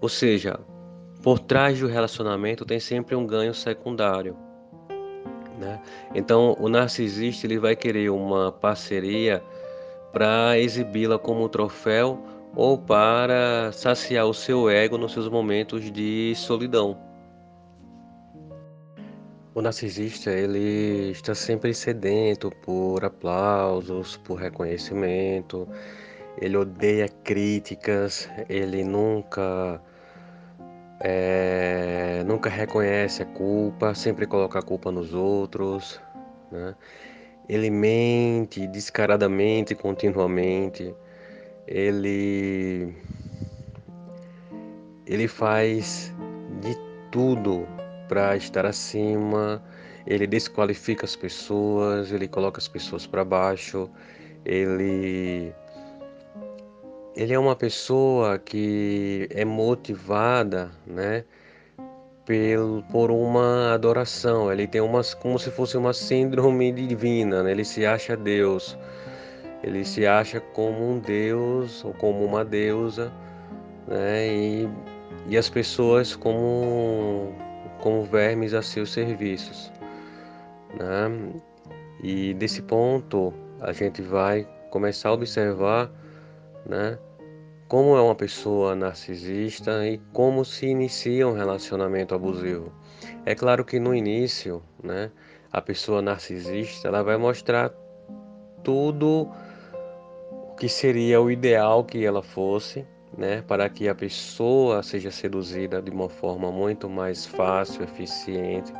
Ou 0.00 0.08
seja, 0.08 0.60
por 1.22 1.38
trás 1.38 1.80
do 1.80 1.86
relacionamento 1.86 2.64
tem 2.64 2.78
sempre 2.78 3.16
um 3.16 3.26
ganho 3.26 3.52
secundário. 3.52 4.36
Né? 5.58 5.80
Então, 6.14 6.56
o 6.60 6.68
narcisista 6.68 7.46
ele 7.46 7.58
vai 7.58 7.74
querer 7.74 8.10
uma 8.10 8.52
parceria 8.52 9.42
para 10.12 10.58
exibi-la 10.58 11.18
como 11.18 11.44
um 11.44 11.48
troféu 11.48 12.22
ou 12.54 12.78
para 12.78 13.70
saciar 13.72 14.26
o 14.26 14.32
seu 14.32 14.70
ego 14.70 14.96
nos 14.96 15.12
seus 15.12 15.28
momentos 15.28 15.90
de 15.90 16.34
solidão. 16.36 16.96
O 19.56 19.62
narcisista 19.62 20.30
ele 20.30 21.12
está 21.12 21.34
sempre 21.34 21.72
sedento 21.72 22.50
por 22.62 23.02
aplausos, 23.02 24.18
por 24.18 24.34
reconhecimento. 24.38 25.66
Ele 26.38 26.58
odeia 26.58 27.08
críticas. 27.08 28.28
Ele 28.50 28.84
nunca 28.84 29.80
é, 31.00 32.22
nunca 32.26 32.50
reconhece 32.50 33.22
a 33.22 33.24
culpa, 33.24 33.94
sempre 33.94 34.26
coloca 34.26 34.58
a 34.58 34.62
culpa 34.62 34.92
nos 34.92 35.14
outros. 35.14 35.98
Né? 36.52 36.74
Ele 37.48 37.70
mente 37.70 38.66
descaradamente, 38.66 39.74
continuamente 39.74 40.94
ele 41.66 42.94
ele 45.06 45.26
faz 45.26 46.12
de 46.60 46.76
tudo 47.10 47.66
para 48.08 48.36
estar 48.36 48.66
acima, 48.66 49.62
ele 50.06 50.26
desqualifica 50.26 51.04
as 51.04 51.16
pessoas, 51.16 52.12
ele 52.12 52.28
coloca 52.28 52.58
as 52.58 52.68
pessoas 52.68 53.06
para 53.06 53.24
baixo, 53.24 53.90
ele 54.44 55.52
ele 57.16 57.32
é 57.32 57.38
uma 57.38 57.56
pessoa 57.56 58.38
que 58.38 59.26
é 59.30 59.42
motivada, 59.44 60.70
né, 60.86 61.24
pelo, 62.26 62.82
por 62.90 63.10
uma 63.10 63.72
adoração. 63.72 64.52
Ele 64.52 64.66
tem 64.66 64.82
umas 64.82 65.14
como 65.14 65.38
se 65.38 65.50
fosse 65.50 65.78
uma 65.78 65.94
síndrome 65.94 66.72
divina, 66.72 67.42
né? 67.42 67.52
ele 67.52 67.64
se 67.64 67.86
acha 67.86 68.16
Deus. 68.16 68.76
Ele 69.62 69.84
se 69.84 70.06
acha 70.06 70.40
como 70.40 70.90
um 70.92 70.98
deus 70.98 71.82
ou 71.84 71.94
como 71.94 72.24
uma 72.24 72.44
deusa, 72.44 73.10
né? 73.86 74.28
E, 74.28 74.68
e 75.28 75.36
as 75.36 75.48
pessoas 75.48 76.14
como, 76.14 77.32
como 77.86 78.02
vermes 78.02 78.52
a 78.52 78.62
seus 78.62 78.90
serviços. 78.90 79.70
Né? 80.76 81.40
E 82.02 82.34
desse 82.34 82.60
ponto 82.60 83.32
a 83.60 83.72
gente 83.72 84.02
vai 84.02 84.44
começar 84.70 85.10
a 85.10 85.12
observar 85.12 85.88
né, 86.68 86.98
como 87.68 87.96
é 87.96 88.00
uma 88.02 88.16
pessoa 88.16 88.74
narcisista 88.74 89.86
e 89.86 89.98
como 90.12 90.44
se 90.44 90.66
inicia 90.66 91.28
um 91.28 91.32
relacionamento 91.32 92.12
abusivo. 92.12 92.72
É 93.24 93.36
claro 93.36 93.64
que 93.64 93.78
no 93.78 93.94
início, 93.94 94.60
né, 94.82 95.12
a 95.52 95.60
pessoa 95.60 96.02
narcisista 96.02 96.88
ela 96.88 97.04
vai 97.04 97.16
mostrar 97.16 97.72
tudo 98.64 99.30
que 100.58 100.68
seria 100.68 101.20
o 101.20 101.30
ideal 101.30 101.84
que 101.84 102.04
ela 102.04 102.20
fosse, 102.20 102.84
né, 103.16 103.42
para 103.42 103.68
que 103.68 103.88
a 103.88 103.94
pessoa 103.94 104.82
seja 104.82 105.10
seduzida 105.10 105.80
de 105.80 105.90
uma 105.90 106.08
forma 106.08 106.52
muito 106.52 106.88
mais 106.88 107.26
fácil, 107.26 107.82
eficiente, 107.82 108.72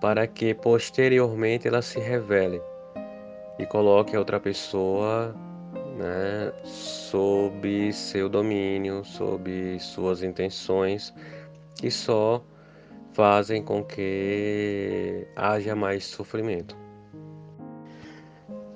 para 0.00 0.26
que 0.26 0.54
posteriormente 0.54 1.68
ela 1.68 1.82
se 1.82 1.98
revele. 2.00 2.60
e 3.58 3.66
coloque 3.66 4.16
a 4.16 4.18
outra 4.18 4.40
pessoa 4.40 5.34
né, 5.96 6.52
sob 6.64 7.92
seu 7.92 8.28
domínio, 8.28 9.04
sob 9.04 9.78
suas 9.78 10.22
intenções, 10.22 11.14
que 11.76 11.90
só 11.90 12.44
fazem 13.12 13.62
com 13.62 13.84
que 13.84 15.26
haja 15.36 15.76
mais 15.76 16.04
sofrimento. 16.04 16.83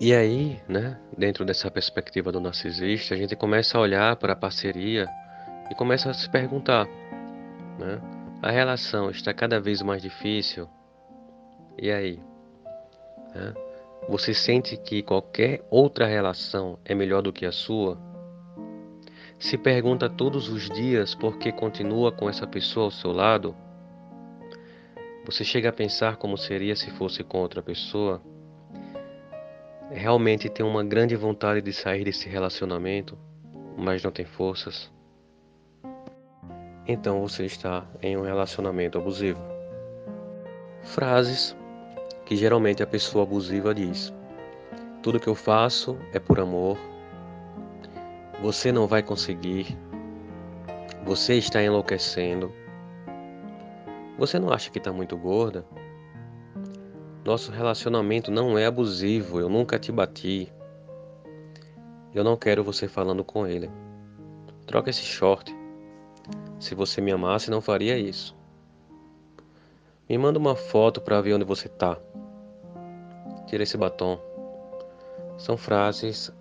E 0.01 0.15
aí, 0.15 0.63
né, 0.69 0.97
dentro 1.17 1.45
dessa 1.45 1.69
perspectiva 1.69 2.31
do 2.31 2.41
narcisista, 2.41 3.15
a 3.15 3.19
gente 3.19 3.35
começa 3.35 3.77
a 3.77 3.81
olhar 3.81 4.15
para 4.15 4.33
a 4.33 4.37
parceria 4.37 5.09
e 5.69 5.75
começa 5.75 6.09
a 6.09 6.15
se 6.15 6.31
perguntar, 6.31 6.87
né, 6.87 8.01
a 8.41 8.49
relação 8.49 9.11
está 9.11 9.35
cada 9.35 9.59
vez 9.59 9.83
mais 9.83 10.01
difícil. 10.01 10.69
E 11.77 11.91
aí? 11.91 12.21
Né? 13.35 13.55
Você 14.09 14.33
sente 14.33 14.77
que 14.77 15.03
qualquer 15.03 15.67
outra 15.69 16.07
relação 16.07 16.79
é 16.85 16.95
melhor 16.95 17.21
do 17.21 17.33
que 17.33 17.45
a 17.45 17.51
sua? 17.51 17.99
Se 19.37 19.59
pergunta 19.59 20.09
todos 20.09 20.49
os 20.49 20.71
dias 20.71 21.17
por 21.17 21.39
que 21.39 21.51
continua 21.51 22.13
com 22.13 22.31
essa 22.31 22.47
pessoa 22.47 22.87
ao 22.87 22.91
seu 22.93 23.11
lado? 23.11 23.57
Você 25.27 25.45
chega 25.45 25.71
a 25.71 25.73
pensar 25.73 26.17
como 26.17 26.39
seria 26.39 26.77
se 26.77 26.89
fosse 26.93 27.25
com 27.25 27.39
outra 27.39 27.63
pessoa? 27.63 28.23
Realmente 29.91 30.51
tem 30.51 30.65
uma 30.65 30.85
grande 30.85 31.17
vontade 31.17 31.63
de 31.63 31.73
sair 31.73 32.05
desse 32.05 32.29
relacionamento, 32.29 33.17
mas 33.77 34.03
não 34.03 34.11
tem 34.11 34.27
forças? 34.27 34.93
Então 36.87 37.23
você 37.23 37.47
está 37.47 37.87
em 38.03 38.15
um 38.15 38.23
relacionamento 38.23 38.99
abusivo. 38.99 39.41
Frases 40.83 41.57
que 42.27 42.37
geralmente 42.37 42.83
a 42.83 42.87
pessoa 42.87 43.25
abusiva 43.25 43.75
diz: 43.75 44.13
Tudo 45.03 45.19
que 45.19 45.29
eu 45.29 45.35
faço 45.35 45.99
é 46.13 46.19
por 46.19 46.39
amor. 46.39 46.77
Você 48.43 48.71
não 48.71 48.87
vai 48.87 49.03
conseguir. 49.03 49.75
Você 51.07 51.35
está 51.37 51.63
enlouquecendo. 51.63 52.53
Você 54.19 54.39
não 54.39 54.53
acha 54.53 54.71
que 54.71 54.77
está 54.77 54.93
muito 54.93 55.17
gorda? 55.17 55.65
Nosso 57.25 57.51
relacionamento 57.53 58.31
não 58.31 58.57
é 58.57 58.67
abusivo. 58.67 59.41
Eu 59.41 59.49
nunca 59.49 59.79
te 59.79 59.93
bati. 59.93 60.53
Eu 62.15 62.25
não 62.25 62.37
quero 62.37 62.65
você 62.65 62.89
falando 62.89 63.23
com 63.25 63.47
ele. 63.47 63.71
Troca 64.67 64.91
esse 64.91 65.03
short. 65.03 65.55
Se 66.59 66.75
você 66.75 67.01
me 67.01 67.13
amasse, 67.13 67.51
não 67.51 67.61
faria 67.61 67.99
isso. 67.99 68.37
Me 70.09 70.17
manda 70.17 70.39
uma 70.39 70.57
foto 70.57 71.01
para 71.01 71.21
ver 71.21 71.35
onde 71.35 71.45
você 71.45 71.69
tá. 71.69 71.99
Tira 73.47 73.63
esse 73.63 73.77
batom. 73.77 74.19
São 75.37 75.57
frases 75.57 76.33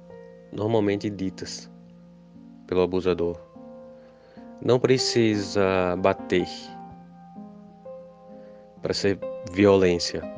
normalmente 0.52 1.10
ditas 1.10 1.70
pelo 2.66 2.82
abusador. 2.82 3.38
Não 4.62 4.80
precisa 4.80 5.96
bater 5.98 6.48
para 8.82 8.94
ser 8.94 9.20
violência. 9.52 10.37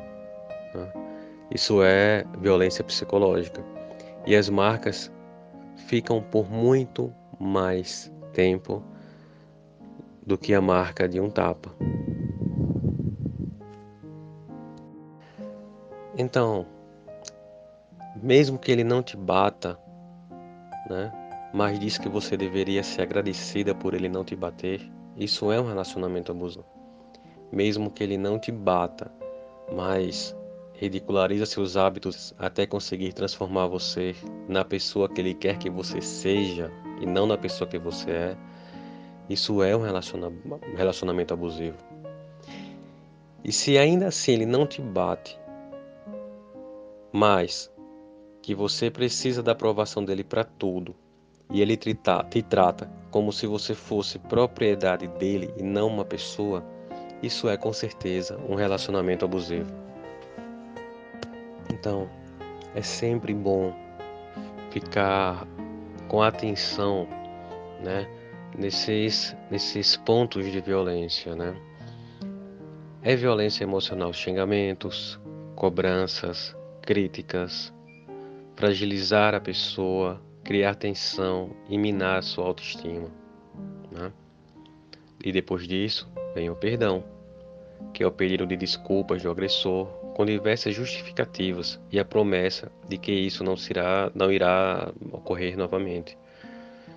Isso 1.50 1.82
é 1.82 2.24
violência 2.38 2.84
psicológica. 2.84 3.64
E 4.26 4.36
as 4.36 4.48
marcas 4.48 5.12
ficam 5.76 6.22
por 6.22 6.50
muito 6.50 7.12
mais 7.38 8.12
tempo 8.32 8.82
do 10.24 10.38
que 10.38 10.54
a 10.54 10.60
marca 10.60 11.08
de 11.08 11.20
um 11.20 11.28
tapa. 11.28 11.74
Então, 16.16 16.66
mesmo 18.22 18.58
que 18.58 18.70
ele 18.70 18.84
não 18.84 19.02
te 19.02 19.16
bata, 19.16 19.78
né? 20.88 21.12
Mas 21.52 21.80
diz 21.80 21.98
que 21.98 22.08
você 22.08 22.36
deveria 22.36 22.82
ser 22.82 23.02
agradecida 23.02 23.74
por 23.74 23.94
ele 23.94 24.08
não 24.08 24.24
te 24.24 24.36
bater, 24.36 24.80
isso 25.16 25.50
é 25.50 25.60
um 25.60 25.66
relacionamento 25.66 26.30
abusivo. 26.30 26.64
Mesmo 27.50 27.90
que 27.90 28.04
ele 28.04 28.16
não 28.16 28.38
te 28.38 28.52
bata, 28.52 29.10
mas 29.72 30.36
ridiculariza 30.80 31.44
seus 31.44 31.76
hábitos 31.76 32.34
até 32.38 32.64
conseguir 32.64 33.12
transformar 33.12 33.66
você 33.66 34.16
na 34.48 34.64
pessoa 34.64 35.10
que 35.10 35.20
ele 35.20 35.34
quer 35.34 35.58
que 35.58 35.68
você 35.68 36.00
seja 36.00 36.72
e 37.02 37.04
não 37.04 37.26
na 37.26 37.36
pessoa 37.36 37.68
que 37.68 37.78
você 37.78 38.10
é, 38.10 38.36
isso 39.28 39.62
é 39.62 39.76
um 39.76 39.82
relacionamento 40.74 41.34
abusivo. 41.34 41.76
E 43.44 43.52
se 43.52 43.76
ainda 43.76 44.06
assim 44.06 44.32
ele 44.32 44.46
não 44.46 44.66
te 44.66 44.80
bate, 44.80 45.38
mas 47.12 47.70
que 48.40 48.54
você 48.54 48.90
precisa 48.90 49.42
da 49.42 49.52
aprovação 49.52 50.02
dele 50.02 50.24
para 50.24 50.44
tudo 50.44 50.96
e 51.50 51.60
ele 51.60 51.76
te, 51.76 51.94
te 52.30 52.40
trata 52.40 52.90
como 53.10 53.34
se 53.34 53.46
você 53.46 53.74
fosse 53.74 54.18
propriedade 54.18 55.06
dele 55.08 55.52
e 55.58 55.62
não 55.62 55.88
uma 55.88 56.06
pessoa, 56.06 56.64
isso 57.22 57.50
é 57.50 57.56
com 57.58 57.70
certeza 57.70 58.40
um 58.48 58.54
relacionamento 58.54 59.26
abusivo. 59.26 59.89
Então, 61.70 62.10
é 62.74 62.82
sempre 62.82 63.32
bom 63.32 63.72
ficar 64.70 65.46
com 66.08 66.20
atenção, 66.20 67.06
né, 67.82 68.08
nesses 68.58 69.36
nesses 69.50 69.96
pontos 69.96 70.50
de 70.50 70.60
violência, 70.60 71.34
né? 71.36 71.54
É 73.02 73.16
violência 73.16 73.64
emocional, 73.64 74.12
xingamentos, 74.12 75.18
cobranças, 75.54 76.54
críticas, 76.82 77.72
fragilizar 78.56 79.34
a 79.34 79.40
pessoa, 79.40 80.20
criar 80.44 80.74
tensão 80.74 81.56
e 81.68 81.78
minar 81.78 82.18
a 82.18 82.22
sua 82.22 82.44
autoestima. 82.44 83.08
Né? 83.90 84.12
E 85.24 85.32
depois 85.32 85.66
disso 85.66 86.06
vem 86.34 86.50
o 86.50 86.56
perdão, 86.56 87.02
que 87.94 88.02
é 88.02 88.06
o 88.06 88.12
pedido 88.12 88.46
de 88.46 88.56
desculpas 88.56 89.22
do 89.22 89.30
agressor 89.30 89.88
com 90.20 90.26
diversas 90.26 90.74
justificativas 90.74 91.80
e 91.90 91.98
a 91.98 92.04
promessa 92.04 92.70
de 92.86 92.98
que 92.98 93.10
isso 93.10 93.42
não, 93.42 93.56
será, 93.56 94.12
não 94.14 94.30
irá 94.30 94.92
ocorrer 95.12 95.56
novamente. 95.56 96.18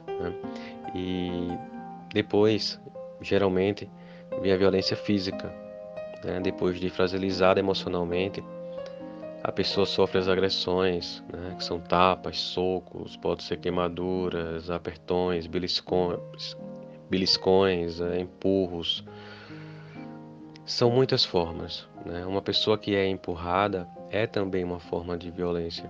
Né? 0.06 0.34
E 0.94 1.48
depois, 2.14 2.78
geralmente, 3.22 3.90
vem 4.42 4.52
a 4.52 4.58
violência 4.58 4.98
física, 4.98 5.48
né? 6.22 6.42
depois 6.42 6.78
de 6.78 6.90
fragilizada 6.90 7.62
emocionalmente 7.62 8.44
a 9.42 9.54
pessoa 9.54 9.86
sofre 9.86 10.18
as 10.20 10.28
agressões, 10.28 11.24
né, 11.32 11.56
que 11.58 11.64
são 11.64 11.80
tapas, 11.80 12.38
socos, 12.40 13.18
pode 13.18 13.44
ser 13.44 13.58
queimaduras, 13.58 14.70
apertões, 14.70 15.48
beliscões, 15.48 16.58
beliscões 17.10 18.00
é, 18.00 18.20
empurros. 18.20 19.04
São 20.66 20.90
muitas 20.90 21.26
formas. 21.26 21.88
Né? 22.06 22.26
Uma 22.26 22.42
pessoa 22.42 22.78
que 22.78 22.96
é 22.96 23.08
empurrada 23.08 23.88
é 24.10 24.28
também 24.28 24.64
uma 24.64 24.80
forma 24.80 25.18
de 25.18 25.30
violência. 25.32 25.90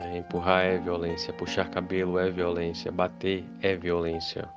Né? 0.00 0.18
Empurrar 0.18 0.64
é 0.64 0.78
violência, 0.78 1.32
puxar 1.32 1.70
cabelo 1.70 2.18
é 2.18 2.30
violência, 2.30 2.92
bater 2.92 3.44
é 3.60 3.74
violência. 3.74 4.48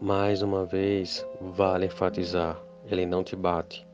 Mais 0.00 0.42
uma 0.42 0.64
vez, 0.64 1.26
vale 1.40 1.86
enfatizar: 1.86 2.58
ele 2.90 3.06
não 3.06 3.24
te 3.24 3.34
bate 3.34 3.86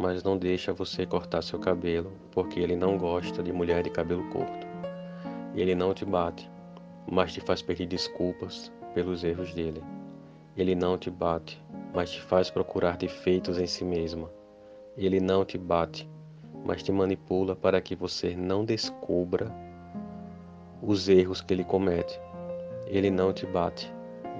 mas 0.00 0.22
não 0.22 0.38
deixa 0.38 0.72
você 0.72 1.04
cortar 1.04 1.42
seu 1.42 1.58
cabelo, 1.58 2.12
porque 2.32 2.58
ele 2.58 2.74
não 2.74 2.96
gosta 2.96 3.42
de 3.42 3.52
mulher 3.52 3.82
de 3.82 3.90
cabelo 3.90 4.24
curto. 4.30 4.66
Ele 5.54 5.74
não 5.74 5.92
te 5.92 6.06
bate, 6.06 6.50
mas 7.10 7.34
te 7.34 7.40
faz 7.40 7.60
pedir 7.60 7.86
desculpas 7.86 8.72
pelos 8.94 9.22
erros 9.24 9.52
dele. 9.52 9.82
Ele 10.56 10.74
não 10.74 10.96
te 10.96 11.10
bate, 11.10 11.62
mas 11.94 12.10
te 12.10 12.20
faz 12.20 12.50
procurar 12.50 12.96
defeitos 12.96 13.58
em 13.58 13.66
si 13.66 13.84
mesma. 13.84 14.30
Ele 14.96 15.20
não 15.20 15.44
te 15.44 15.58
bate, 15.58 16.08
mas 16.64 16.82
te 16.82 16.92
manipula 16.92 17.56
para 17.56 17.80
que 17.80 17.94
você 17.94 18.34
não 18.36 18.64
descubra 18.64 19.50
os 20.82 21.08
erros 21.08 21.40
que 21.40 21.54
ele 21.54 21.64
comete. 21.64 22.20
Ele 22.86 23.10
não 23.10 23.32
te 23.32 23.46
bate, 23.46 23.92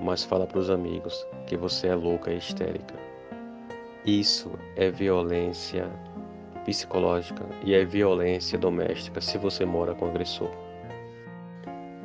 mas 0.03 0.24
fala 0.24 0.46
para 0.46 0.59
os 0.59 0.70
amigos 0.70 1.26
que 1.46 1.57
você 1.57 1.88
é 1.88 1.94
louca 1.94 2.32
e 2.32 2.38
histérica. 2.38 2.94
Isso 4.05 4.51
é 4.76 4.90
violência 4.90 5.90
psicológica 6.64 7.44
e 7.64 7.74
é 7.74 7.84
violência 7.84 8.59
doméstica 8.59 9.20
se 9.20 9.38
você 9.38 9.64
mora 9.64 9.94
com 9.94 10.07
o 10.07 10.09
agressor. 10.09 10.51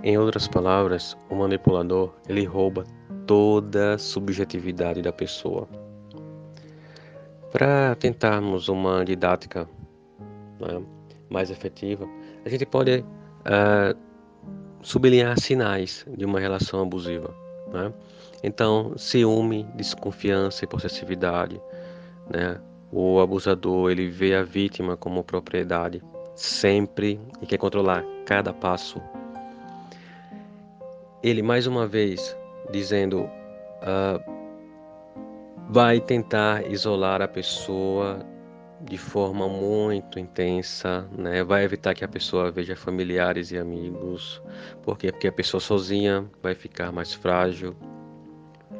Em 0.03 0.17
outras 0.17 0.47
palavras, 0.47 1.17
o 1.29 1.35
manipulador 1.35 2.13
ele 2.27 2.45
rouba 2.45 2.83
toda 3.25 3.95
a 3.95 3.97
subjetividade 3.97 5.01
da 5.01 5.11
pessoa. 5.11 5.67
Para 7.51 7.95
tentarmos 7.95 8.67
uma 8.67 9.03
didática 9.05 9.67
né, 10.59 10.81
mais 11.29 11.49
efetiva, 11.49 12.07
a 12.45 12.49
gente 12.49 12.65
pode 12.65 12.99
uh, 12.99 13.97
sublinhar 14.81 15.39
sinais 15.39 16.05
de 16.17 16.25
uma 16.25 16.39
relação 16.39 16.81
abusiva. 16.81 17.33
Né? 17.71 17.93
Então, 18.43 18.93
ciúme, 18.97 19.65
desconfiança 19.75 20.65
e 20.65 20.67
possessividade, 20.67 21.59
né? 22.29 22.59
O 22.91 23.19
abusador 23.19 23.91
ele 23.91 24.07
vê 24.07 24.35
a 24.35 24.43
vítima 24.43 24.95
como 24.95 25.23
propriedade, 25.23 26.01
sempre 26.35 27.19
e 27.41 27.45
quer 27.45 27.57
controlar 27.57 28.05
cada 28.25 28.53
passo. 28.53 29.01
Ele 31.21 31.41
mais 31.41 31.65
uma 31.67 31.87
vez 31.87 32.37
dizendo 32.71 33.21
uh, 33.23 34.35
vai 35.69 35.99
tentar 35.99 36.69
isolar 36.71 37.21
a 37.21 37.27
pessoa 37.27 38.25
de 38.81 38.97
forma 38.97 39.47
muito 39.47 40.19
intensa, 40.19 41.07
né? 41.17 41.43
Vai 41.43 41.63
evitar 41.63 41.95
que 41.95 42.03
a 42.03 42.07
pessoa 42.07 42.51
veja 42.51 42.75
familiares 42.75 43.51
e 43.51 43.57
amigos, 43.57 44.41
porque 44.83 45.11
porque 45.11 45.27
a 45.27 45.31
pessoa 45.31 45.61
sozinha 45.61 46.29
vai 46.41 46.53
ficar 46.53 46.91
mais 46.91 47.13
frágil, 47.13 47.75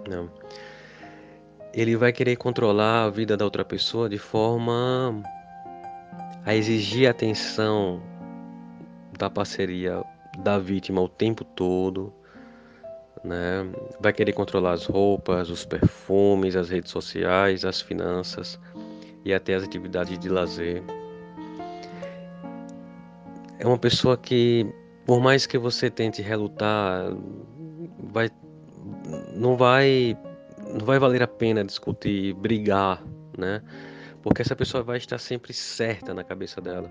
né? 0.08 0.28
Ele 1.74 1.96
vai 1.96 2.14
querer 2.14 2.36
controlar 2.36 3.06
a 3.06 3.10
vida 3.10 3.36
da 3.36 3.44
outra 3.44 3.66
pessoa 3.66 4.08
de 4.08 4.18
forma 4.18 5.22
a 6.46 6.56
exigir 6.56 7.10
atenção 7.10 8.02
da 9.18 9.30
parceria 9.30 10.04
da 10.38 10.60
vítima 10.60 11.02
o 11.02 11.10
tempo 11.10 11.44
todo, 11.44 12.14
né? 13.26 13.68
Vai 14.00 14.14
querer 14.14 14.34
controlar 14.34 14.74
as 14.74 14.86
roupas, 14.86 15.50
os 15.50 15.66
perfumes, 15.66 16.56
as 16.56 16.70
redes 16.70 16.92
sociais, 16.92 17.66
as 17.66 17.82
finanças 17.82 18.60
e 19.24 19.34
até 19.34 19.56
as 19.56 19.64
atividades 19.64 20.18
de 20.20 20.30
lazer. 20.30 20.84
É 23.60 23.66
uma 23.66 23.78
pessoa 23.78 24.16
que, 24.16 24.66
por 25.06 25.20
mais 25.20 25.48
que 25.48 25.58
você 25.58 25.90
tente 25.90 26.22
relutar, 26.22 27.12
vai, 28.00 28.30
não 29.34 29.58
vai, 29.58 30.18
não 30.72 30.86
vai 30.86 31.00
valer 31.00 31.24
a 31.24 31.28
pena 31.28 31.64
discutir, 31.64 32.34
brigar, 32.34 33.04
né? 33.38 33.62
Porque 34.22 34.42
essa 34.42 34.56
pessoa 34.56 34.84
vai 34.84 34.98
estar 34.98 35.18
sempre 35.18 35.54
certa 35.54 36.14
na 36.14 36.24
cabeça 36.24 36.62
dela. 36.62 36.90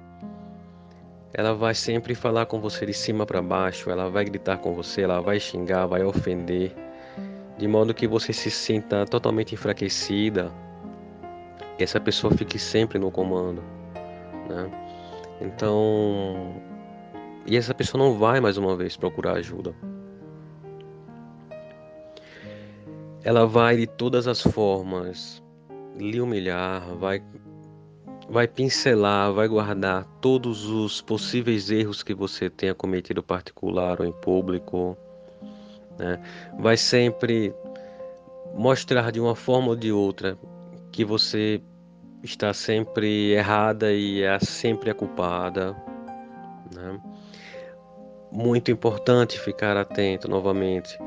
Ela 1.37 1.53
vai 1.53 1.74
sempre 1.74 2.14
falar 2.14 2.47
com 2.47 2.61
você 2.61 2.87
de 2.87 2.95
cima 2.95 3.26
para 3.26 3.43
baixo, 3.43 3.91
ela 3.91 4.09
vai 4.09 4.24
gritar 4.24 4.59
com 4.59 4.72
você, 4.72 5.03
ela 5.03 5.20
vai 5.20 5.41
xingar, 5.41 5.85
vai 5.87 6.05
ofender, 6.05 6.72
de 7.59 7.66
modo 7.66 7.93
que 7.93 8.07
você 8.07 8.32
se 8.32 8.53
sinta 8.53 9.05
totalmente 9.05 9.53
enfraquecida. 9.53 10.53
Essa 11.76 11.99
pessoa 11.99 12.32
fique 12.32 12.57
sempre 12.57 13.01
no 13.01 13.11
comando, 13.11 13.64
né? 14.49 14.70
Então, 15.41 16.55
e 17.45 17.57
essa 17.57 17.74
pessoa 17.74 18.03
não 18.03 18.16
vai 18.16 18.41
mais 18.41 18.57
uma 18.57 18.76
vez 18.76 18.97
procurar 18.97 19.32
ajuda. 19.32 19.74
Ela 23.24 23.45
vai 23.45 23.76
de 23.76 23.89
todas 23.89 24.28
as 24.28 24.41
formas 24.41 25.43
lhe 25.97 26.20
humilhar, 26.20 26.95
vai 26.95 27.20
vai 28.29 28.49
pincelar, 28.49 29.33
vai 29.33 29.49
guardar 29.49 30.05
todos 30.20 30.64
os 30.66 31.01
possíveis 31.01 31.70
erros 31.70 32.03
que 32.03 32.14
você 32.14 32.49
tenha 32.49 32.75
cometido 32.75 33.22
particular 33.22 34.01
ou 34.01 34.07
em 34.07 34.12
público, 34.12 34.97
né? 35.99 36.20
Vai 36.59 36.77
sempre 36.77 37.55
mostrar 38.55 39.11
de 39.12 39.20
uma 39.20 39.35
forma 39.35 39.68
ou 39.68 39.77
de 39.77 39.93
outra 39.93 40.39
que 40.91 41.05
você 41.05 41.61
está 42.22 42.55
sempre 42.55 43.33
errada 43.33 43.93
e 43.93 44.22
é 44.22 44.39
sempre 44.39 44.91
a 44.91 44.95
culpada, 44.95 45.77
né? 46.75 47.01
Muito 48.33 48.70
importante 48.70 49.39
ficar 49.39 49.77
atento 49.77 50.29
novamente 50.29 50.99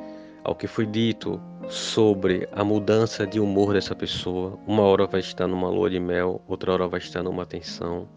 ao 0.44 0.56
que 0.56 0.68
foi 0.68 0.86
dito 0.86 1.42
sobre 1.70 2.48
a 2.52 2.64
mudança 2.64 3.28
de 3.28 3.40
humor 3.40 3.74
dessa 3.74 3.96
pessoa. 3.96 4.58
Uma 4.66 4.84
hora 4.84 5.06
vai 5.06 5.20
estar 5.20 5.48
numa 5.48 5.70
lua 5.70 5.90
de 5.90 6.00
mel, 6.00 6.42
outra 6.48 6.72
hora 6.72 6.88
vai 6.88 7.00
estar 7.00 7.22
numa 7.22 7.46
tensão. 7.46 8.08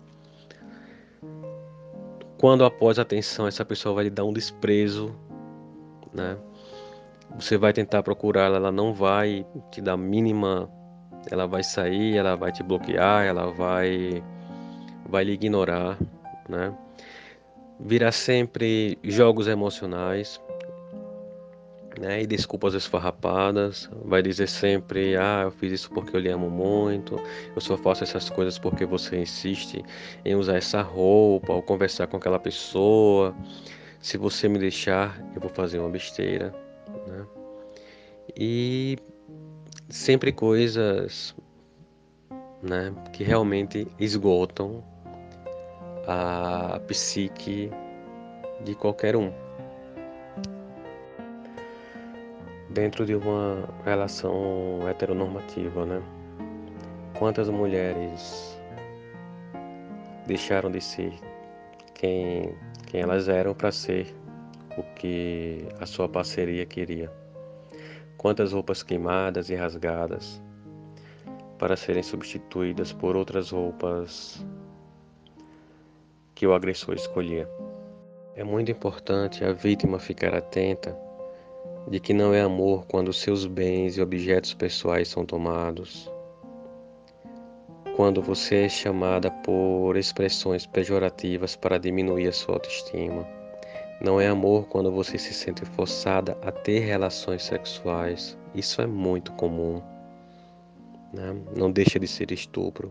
Quando 2.39 2.65
após 2.65 2.99
a 2.99 3.05
tensão 3.05 3.47
essa 3.47 3.65
pessoa 3.65 3.97
vai 3.97 4.05
lhe 4.05 4.11
dar 4.11 4.25
um 4.25 4.33
desprezo, 4.33 5.15
né? 6.13 6.37
Você 7.37 7.57
vai 7.57 7.73
tentar 7.73 8.03
procurá-la, 8.03 8.57
ela 8.57 8.73
não 8.73 8.93
vai 8.93 9.47
te 9.71 9.81
dar 9.81 9.97
mínima, 9.97 10.69
ela 11.31 11.47
vai 11.47 11.63
sair, 11.63 12.17
ela 12.17 12.37
vai 12.37 12.51
te 12.51 12.63
bloquear, 12.63 13.25
ela 13.25 13.53
vai 13.53 14.23
vai 15.09 15.25
lhe 15.25 15.33
ignorar, 15.33 15.99
né? 16.49 16.73
Virá 17.79 18.13
sempre 18.13 18.99
jogos 19.03 19.49
emocionais, 19.49 20.41
né? 21.99 22.23
E 22.23 22.27
desculpas 22.27 22.75
esfarrapadas, 22.75 23.91
vai 24.05 24.23
dizer 24.23 24.49
sempre: 24.49 25.17
"Ah, 25.17 25.43
eu 25.45 25.51
fiz 25.51 25.73
isso 25.73 25.91
porque 25.91 26.15
eu 26.17 26.21
lhe 26.21 26.29
amo 26.31 26.51
muito. 26.51 27.21
Eu 27.55 27.61
só 27.61 27.77
faço 27.77 28.05
essas 28.05 28.31
coisas 28.31 28.59
porque 28.59 28.85
você 28.85 29.21
insiste 29.21 29.85
em 30.25 30.35
usar 30.35 30.57
essa 30.57 30.83
roupa 30.83 31.53
ou 31.53 31.63
conversar 31.63 32.07
com 32.07 32.17
aquela 32.17 32.39
pessoa. 32.39 33.35
Se 34.01 34.17
você 34.17 34.49
me 34.49 34.59
deixar, 34.59 35.21
eu 35.35 35.41
vou 35.41 35.51
fazer 35.51 35.79
uma 35.79 35.91
besteira", 35.91 36.55
né? 37.07 37.27
E 38.37 38.97
sempre 39.89 40.33
coisas, 40.33 41.35
né, 42.63 42.93
que 43.13 43.25
realmente 43.25 43.87
esgotam 43.99 44.85
a 46.07 46.81
psique 46.87 47.71
de 48.65 48.75
qualquer 48.75 49.17
um. 49.17 49.33
Dentro 52.71 53.05
de 53.05 53.15
uma 53.15 53.69
relação 53.85 54.89
heteronormativa, 54.89 55.85
né? 55.85 56.03
Quantas 57.19 57.49
mulheres 57.49 58.59
deixaram 60.27 60.71
de 60.71 60.81
ser 60.81 61.13
quem, 61.95 62.55
quem 62.87 63.01
elas 63.01 63.29
eram 63.29 63.55
para 63.55 63.73
ser 63.73 64.15
o 64.79 64.83
que 64.95 65.67
a 65.81 65.87
sua 65.87 66.09
parceria 66.09 66.65
queria? 66.65 67.13
Quantas 68.17 68.53
roupas 68.53 68.83
queimadas 68.83 69.51
e 69.51 69.55
rasgadas 69.55 70.41
para 71.59 71.77
serem 71.77 72.03
substituídas 72.03 72.93
por 72.93 73.17
outras 73.17 73.51
roupas 73.51 74.47
que 76.35 76.47
o 76.47 76.55
agressor 76.55 76.95
escolhia? 76.95 77.49
É 78.37 78.45
muito 78.45 78.71
importante 78.71 79.45
a 79.45 79.53
vítima 79.53 79.99
ficar 79.99 80.35
atenta 80.35 80.97
de 81.91 81.99
que 81.99 82.15
não 82.15 82.33
é 82.33 82.41
amor 82.41 82.87
quando 82.87 83.13
seus 83.13 83.45
bens 83.45 83.99
e 83.99 84.01
objetos 84.01 84.55
pessoais 84.55 85.09
são 85.09 85.27
tomados, 85.27 86.09
quando 87.97 88.23
você 88.23 88.63
é 88.63 88.69
chamada 88.69 89.29
por 89.29 89.97
expressões 89.97 90.65
pejorativas 90.65 91.57
para 91.57 91.79
diminuir 91.79 92.29
a 92.29 92.33
sua 92.33 92.55
autoestima. 92.55 93.27
Não 94.01 94.21
é 94.21 94.29
amor 94.29 94.69
quando 94.69 94.91
você 94.91 95.19
se 95.19 95.35
sente 95.35 95.65
forçada 95.65 96.39
a 96.43 96.53
ter 96.53 96.79
relações 96.79 97.43
sexuais. 97.43 98.39
Isso 98.55 98.81
é 98.81 98.87
muito 98.87 99.33
comum. 99.33 99.83
Né? 101.13 101.37
Não 101.55 101.71
deixa 101.71 101.99
de 101.99 102.07
ser 102.07 102.31
estupro. 102.31 102.91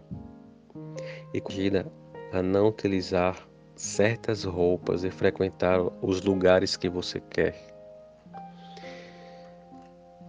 E 1.34 1.41
cuida 1.41 1.91
a 2.32 2.43
não 2.43 2.68
utilizar 2.68 3.47
certas 3.76 4.43
roupas 4.43 5.04
e 5.04 5.10
frequentar 5.10 5.82
os 6.02 6.22
lugares 6.22 6.78
que 6.78 6.89
você 6.89 7.20
quer. 7.20 7.68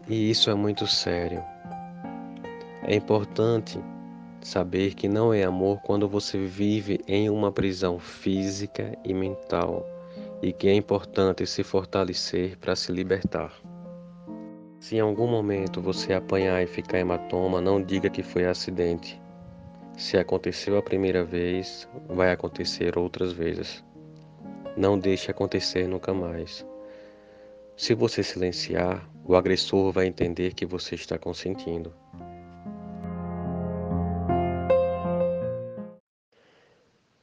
E 0.09 0.31
isso 0.31 0.51
é 0.51 0.55
muito 0.55 0.87
sério. 0.87 1.43
É 2.83 2.95
importante 2.95 3.79
saber 4.41 4.95
que 4.95 5.09
não 5.09 5.33
é 5.33 5.45
amor 5.45 5.81
quando 5.83 6.09
você 6.09 6.39
vive 6.39 7.01
em 7.07 7.29
uma 7.29 7.53
prisão 7.53 7.99
física 7.99 8.97
e 9.05 9.13
mental 9.13 9.87
e 10.43 10.53
que 10.53 10.69
é 10.69 10.75
importante 10.75 11.47
se 11.47 11.63
fortalecer 11.63 12.57
para 12.59 12.75
se 12.75 12.91
libertar. 12.91 13.53
Se 14.81 14.97
em 14.97 15.01
algum 15.01 15.27
momento 15.27 15.81
você 15.81 16.15
apanhar 16.15 16.63
e 16.63 16.67
ficar 16.67 16.99
hematoma, 16.99 17.61
não 17.61 17.83
diga 17.83 18.09
que 18.09 18.23
foi 18.23 18.47
acidente. 18.47 19.21
Se 19.97 20.17
aconteceu 20.17 20.79
a 20.79 20.83
primeira 20.83 21.23
vez, 21.23 21.87
vai 22.09 22.33
acontecer 22.33 22.97
outras 22.97 23.33
vezes. 23.33 23.85
Não 24.75 24.99
deixe 24.99 25.31
acontecer 25.31 25.87
nunca 25.87 26.15
mais. 26.15 26.65
Se 27.77 27.95
você 27.95 28.23
silenciar, 28.23 29.07
o 29.31 29.37
agressor 29.37 29.93
vai 29.93 30.09
entender 30.09 30.55
que 30.55 30.67
você 30.67 30.97
está 30.97 31.17
consentindo. 31.17 31.95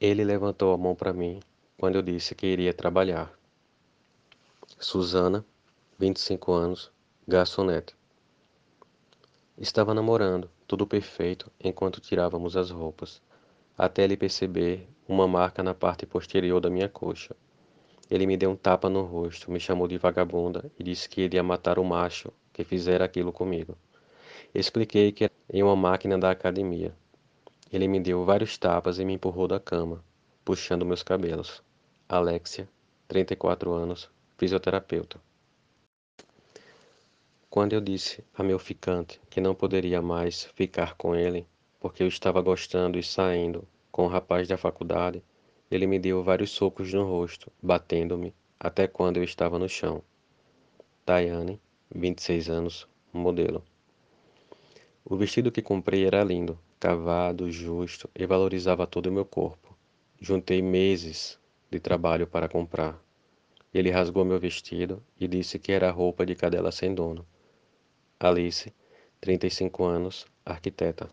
Ele 0.00 0.24
levantou 0.24 0.72
a 0.72 0.78
mão 0.78 0.94
para 0.94 1.12
mim 1.12 1.38
quando 1.76 1.96
eu 1.96 2.02
disse 2.02 2.34
que 2.34 2.46
iria 2.46 2.72
trabalhar. 2.72 3.30
Susana, 4.80 5.44
25 5.98 6.50
anos, 6.50 6.90
garçonete. 7.26 7.94
Estava 9.58 9.92
namorando, 9.92 10.50
tudo 10.66 10.86
perfeito, 10.86 11.52
enquanto 11.62 12.00
tirávamos 12.00 12.56
as 12.56 12.70
roupas, 12.70 13.20
até 13.76 14.04
ele 14.04 14.16
perceber 14.16 14.88
uma 15.06 15.28
marca 15.28 15.62
na 15.62 15.74
parte 15.74 16.06
posterior 16.06 16.58
da 16.58 16.70
minha 16.70 16.88
coxa. 16.88 17.36
Ele 18.10 18.26
me 18.26 18.36
deu 18.36 18.50
um 18.50 18.56
tapa 18.56 18.88
no 18.88 19.02
rosto, 19.02 19.50
me 19.50 19.60
chamou 19.60 19.86
de 19.86 19.98
vagabunda 19.98 20.70
e 20.78 20.82
disse 20.82 21.08
que 21.08 21.20
iria 21.20 21.42
matar 21.42 21.78
o 21.78 21.84
macho 21.84 22.32
que 22.52 22.64
fizera 22.64 23.04
aquilo 23.04 23.32
comigo. 23.32 23.76
Expliquei 24.54 25.12
que 25.12 25.24
era 25.24 25.32
em 25.52 25.62
uma 25.62 25.76
máquina 25.76 26.18
da 26.18 26.30
academia. 26.30 26.94
Ele 27.70 27.86
me 27.86 28.00
deu 28.00 28.24
vários 28.24 28.56
tapas 28.56 28.98
e 28.98 29.04
me 29.04 29.12
empurrou 29.12 29.46
da 29.46 29.60
cama, 29.60 30.02
puxando 30.44 30.86
meus 30.86 31.02
cabelos. 31.02 31.62
Alexia, 32.08 32.66
34 33.06 33.72
anos, 33.72 34.10
fisioterapeuta. 34.38 35.20
Quando 37.50 37.74
eu 37.74 37.80
disse 37.80 38.24
a 38.34 38.42
meu 38.42 38.58
ficante 38.58 39.20
que 39.28 39.40
não 39.40 39.54
poderia 39.54 40.00
mais 40.00 40.44
ficar 40.54 40.94
com 40.94 41.14
ele, 41.14 41.46
porque 41.78 42.02
eu 42.02 42.08
estava 42.08 42.40
gostando 42.40 42.98
e 42.98 43.02
saindo 43.02 43.66
com 43.92 44.04
o 44.04 44.08
rapaz 44.08 44.48
da 44.48 44.56
faculdade, 44.56 45.22
ele 45.70 45.86
me 45.86 45.98
deu 45.98 46.22
vários 46.22 46.50
socos 46.50 46.92
no 46.92 47.04
rosto, 47.04 47.52
batendo-me 47.62 48.34
até 48.58 48.86
quando 48.86 49.18
eu 49.18 49.24
estava 49.24 49.58
no 49.58 49.68
chão. 49.68 50.02
Daiane, 51.04 51.60
26 51.94 52.48
anos, 52.48 52.88
modelo. 53.12 53.62
O 55.04 55.16
vestido 55.16 55.52
que 55.52 55.60
comprei 55.60 56.06
era 56.06 56.24
lindo, 56.24 56.58
cavado, 56.80 57.50
justo 57.50 58.08
e 58.14 58.24
valorizava 58.24 58.86
todo 58.86 59.06
o 59.06 59.12
meu 59.12 59.24
corpo. 59.24 59.76
Juntei 60.20 60.62
meses 60.62 61.38
de 61.70 61.78
trabalho 61.78 62.26
para 62.26 62.48
comprar. 62.48 62.98
Ele 63.72 63.90
rasgou 63.90 64.24
meu 64.24 64.40
vestido 64.40 65.02
e 65.20 65.28
disse 65.28 65.58
que 65.58 65.72
era 65.72 65.90
roupa 65.90 66.24
de 66.24 66.34
cadela 66.34 66.72
sem 66.72 66.94
dono. 66.94 67.26
Alice, 68.18 68.72
35 69.20 69.84
anos, 69.84 70.26
arquiteta. 70.44 71.10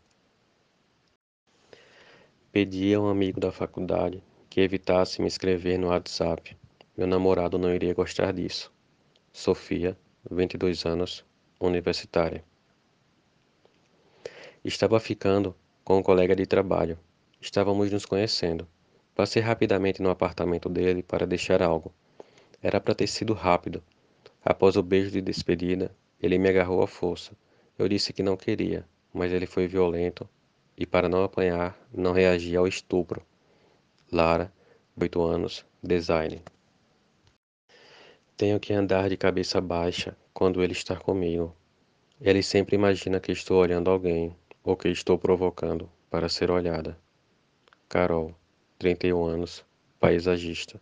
Pedi 2.52 2.94
a 2.94 3.02
um 3.02 3.10
amigo 3.10 3.40
da 3.40 3.52
faculdade 3.52 4.24
que 4.50 4.62
evitasse 4.62 5.22
me 5.22 5.28
escrever 5.28 5.78
no 5.78 5.88
WhatsApp. 5.88 6.56
Meu 6.98 7.08
namorado 7.08 7.58
não 7.58 7.74
iria 7.74 7.94
gostar 7.94 8.32
disso. 8.32 8.72
Sofia, 9.32 9.98
22 10.30 10.86
anos, 10.86 11.26
universitária. 11.60 12.44
Estava 14.64 15.00
ficando 15.00 15.56
com 15.84 15.98
um 15.98 16.04
colega 16.04 16.36
de 16.36 16.46
trabalho. 16.46 16.98
Estávamos 17.40 17.92
nos 17.92 18.06
conhecendo. 18.06 18.68
Passei 19.14 19.42
rapidamente 19.42 20.02
no 20.02 20.10
apartamento 20.10 20.68
dele 20.68 21.04
para 21.04 21.28
deixar 21.28 21.62
algo. 21.62 21.94
Era 22.62 22.82
para 22.82 22.96
ter 22.96 23.08
sido 23.08 23.34
rápido. 23.34 23.84
Após 24.44 24.76
o 24.76 24.84
beijo 24.84 25.12
de 25.12 25.22
despedida, 25.22 25.96
ele 26.22 26.38
me 26.38 26.50
agarrou 26.50 26.82
à 26.82 26.88
força. 26.88 27.34
Eu 27.78 27.88
disse 27.88 28.14
que 28.14 28.24
não 28.24 28.38
queria, 28.38 28.86
mas 29.14 29.32
ele 29.32 29.46
foi 29.46 29.68
violento 29.68 30.28
e, 30.78 30.86
para 30.86 31.08
não 31.08 31.24
apanhar, 31.24 31.78
não 31.94 32.14
reagia 32.14 32.60
ao 32.60 32.68
estupro. 32.68 33.22
Lara, 34.12 34.54
8 34.96 35.22
anos, 35.22 35.66
design. 35.82 36.42
Tenho 38.38 38.60
que 38.60 38.72
andar 38.72 39.10
de 39.10 39.18
cabeça 39.18 39.60
baixa 39.60 40.16
quando 40.34 40.64
ele 40.64 40.74
está 40.74 40.96
comigo. 40.96 41.56
Ele 42.22 42.44
sempre 42.44 42.76
imagina 42.76 43.20
que 43.20 43.32
estou 43.32 43.58
olhando 43.58 43.90
alguém 43.90 44.36
ou 44.64 44.78
que 44.78 44.90
estou 44.90 45.18
provocando 45.18 45.90
para 46.10 46.30
ser 46.30 46.52
olhada. 46.52 46.98
Carol, 47.90 48.34
31 48.78 49.26
anos, 49.26 49.66
paisagista. 50.00 50.80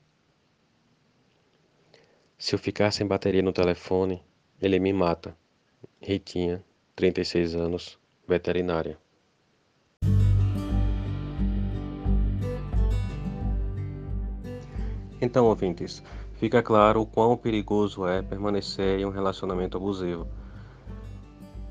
Se 2.38 2.53
eu 2.53 2.59
ficar 2.59 2.91
sem 2.91 3.07
bateria 3.07 3.41
no 3.41 3.53
telefone, 3.53 4.21
ele 4.61 4.80
me 4.80 4.91
mata. 4.91 5.36
Ritinha, 6.01 6.63
36 6.93 7.55
anos, 7.55 7.97
veterinária. 8.28 8.97
Então, 15.24 15.45
ouvintes, 15.45 16.03
fica 16.34 16.61
claro 16.61 16.99
o 16.99 17.05
quão 17.05 17.38
perigoso 17.38 18.05
é 18.05 18.21
permanecer 18.21 18.99
em 18.99 19.05
um 19.05 19.09
relacionamento 19.09 19.78
abusivo. 19.78 20.28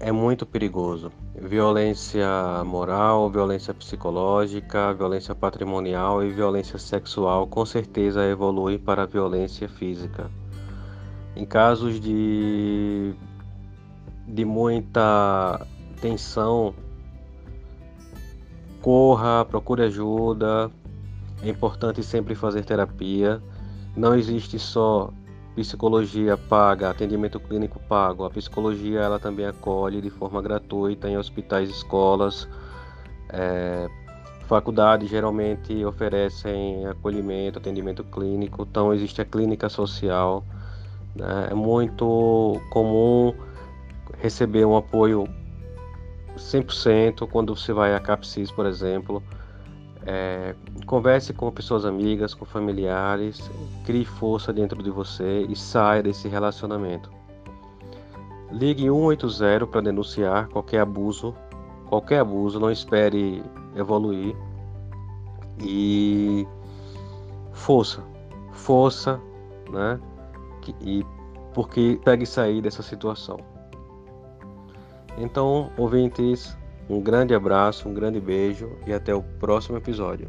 É 0.01 0.11
muito 0.11 0.47
perigoso. 0.47 1.13
Violência 1.35 2.27
moral, 2.65 3.29
violência 3.29 3.75
psicológica, 3.75 4.95
violência 4.95 5.35
patrimonial 5.35 6.25
e 6.25 6.31
violência 6.31 6.79
sexual 6.79 7.47
com 7.47 7.67
certeza 7.67 8.25
evoluem 8.25 8.79
para 8.79 9.05
violência 9.05 9.69
física. 9.69 10.31
Em 11.37 11.45
casos 11.45 12.01
de, 12.01 13.13
de 14.27 14.47
muita 14.47 15.61
tensão, 16.01 16.75
corra, 18.81 19.45
procure 19.45 19.83
ajuda. 19.83 20.71
É 21.43 21.49
importante 21.49 22.03
sempre 22.03 22.35
fazer 22.35 22.65
terapia 22.65 23.43
não 23.97 24.15
existe 24.15 24.59
só 24.59 25.13
psicologia 25.55 26.37
paga, 26.37 26.91
atendimento 26.91 27.39
clínico 27.39 27.79
pago. 27.81 28.25
A 28.25 28.31
psicologia 28.31 29.01
ela 29.01 29.19
também 29.19 29.45
acolhe 29.47 30.01
de 30.01 30.09
forma 30.09 30.41
gratuita 30.41 31.09
em 31.09 31.19
hospitais, 31.19 31.69
escolas, 31.69 32.49
é, 33.29 33.89
faculdades 34.47 35.11
geralmente 35.11 35.85
oferecem 35.85 36.87
acolhimento, 36.87 37.59
atendimento 37.59 38.03
clínico. 38.05 38.67
Então 38.69 38.95
existe 38.95 39.21
a 39.21 39.25
clínica 39.25 39.69
social. 39.69 40.45
Né? 41.15 41.49
É 41.51 41.55
muito 41.55 42.59
comum 42.71 43.35
receber 44.19 44.65
um 44.65 44.77
apoio 44.77 45.29
100% 46.37 47.29
quando 47.29 47.55
você 47.55 47.75
vai 47.75 47.95
a 47.95 48.01
CAPSIS, 48.01 48.51
por 48.51 48.65
exemplo. 48.65 49.23
É, 50.05 50.55
converse 50.87 51.33
com 51.33 51.51
pessoas 51.51 51.85
amigas, 51.85 52.35
com 52.35 52.45
familiares, 52.45 53.51
crie 53.85 54.05
força 54.05 54.53
dentro 54.53 54.83
de 54.83 54.91
você 54.91 55.47
e 55.49 55.55
saia 55.55 56.03
desse 56.03 56.29
relacionamento. 56.29 57.11
Ligue 58.51 58.85
180 58.85 59.67
para 59.67 59.81
denunciar 59.81 60.49
qualquer 60.49 60.81
abuso, 60.81 61.35
qualquer 61.89 62.19
abuso, 62.19 62.59
não 62.59 62.71
espere 62.71 63.43
evoluir. 63.77 64.37
E 65.61 66.47
força, 67.53 68.03
força, 68.51 69.21
né? 69.71 70.01
E 70.81 71.05
porque 71.55 72.01
pegue 72.05 72.27
sair 72.27 72.61
dessa 72.61 72.83
situação. 72.83 73.39
Então, 75.17 75.71
ouvintes, 75.77 76.57
um 76.89 77.01
grande 77.01 77.35
abraço, 77.35 77.89
um 77.89 77.95
grande 77.95 78.21
beijo 78.21 78.71
e 78.87 78.93
até 78.93 79.15
o 79.15 79.23
próximo 79.23 79.77
episódio. 79.77 80.29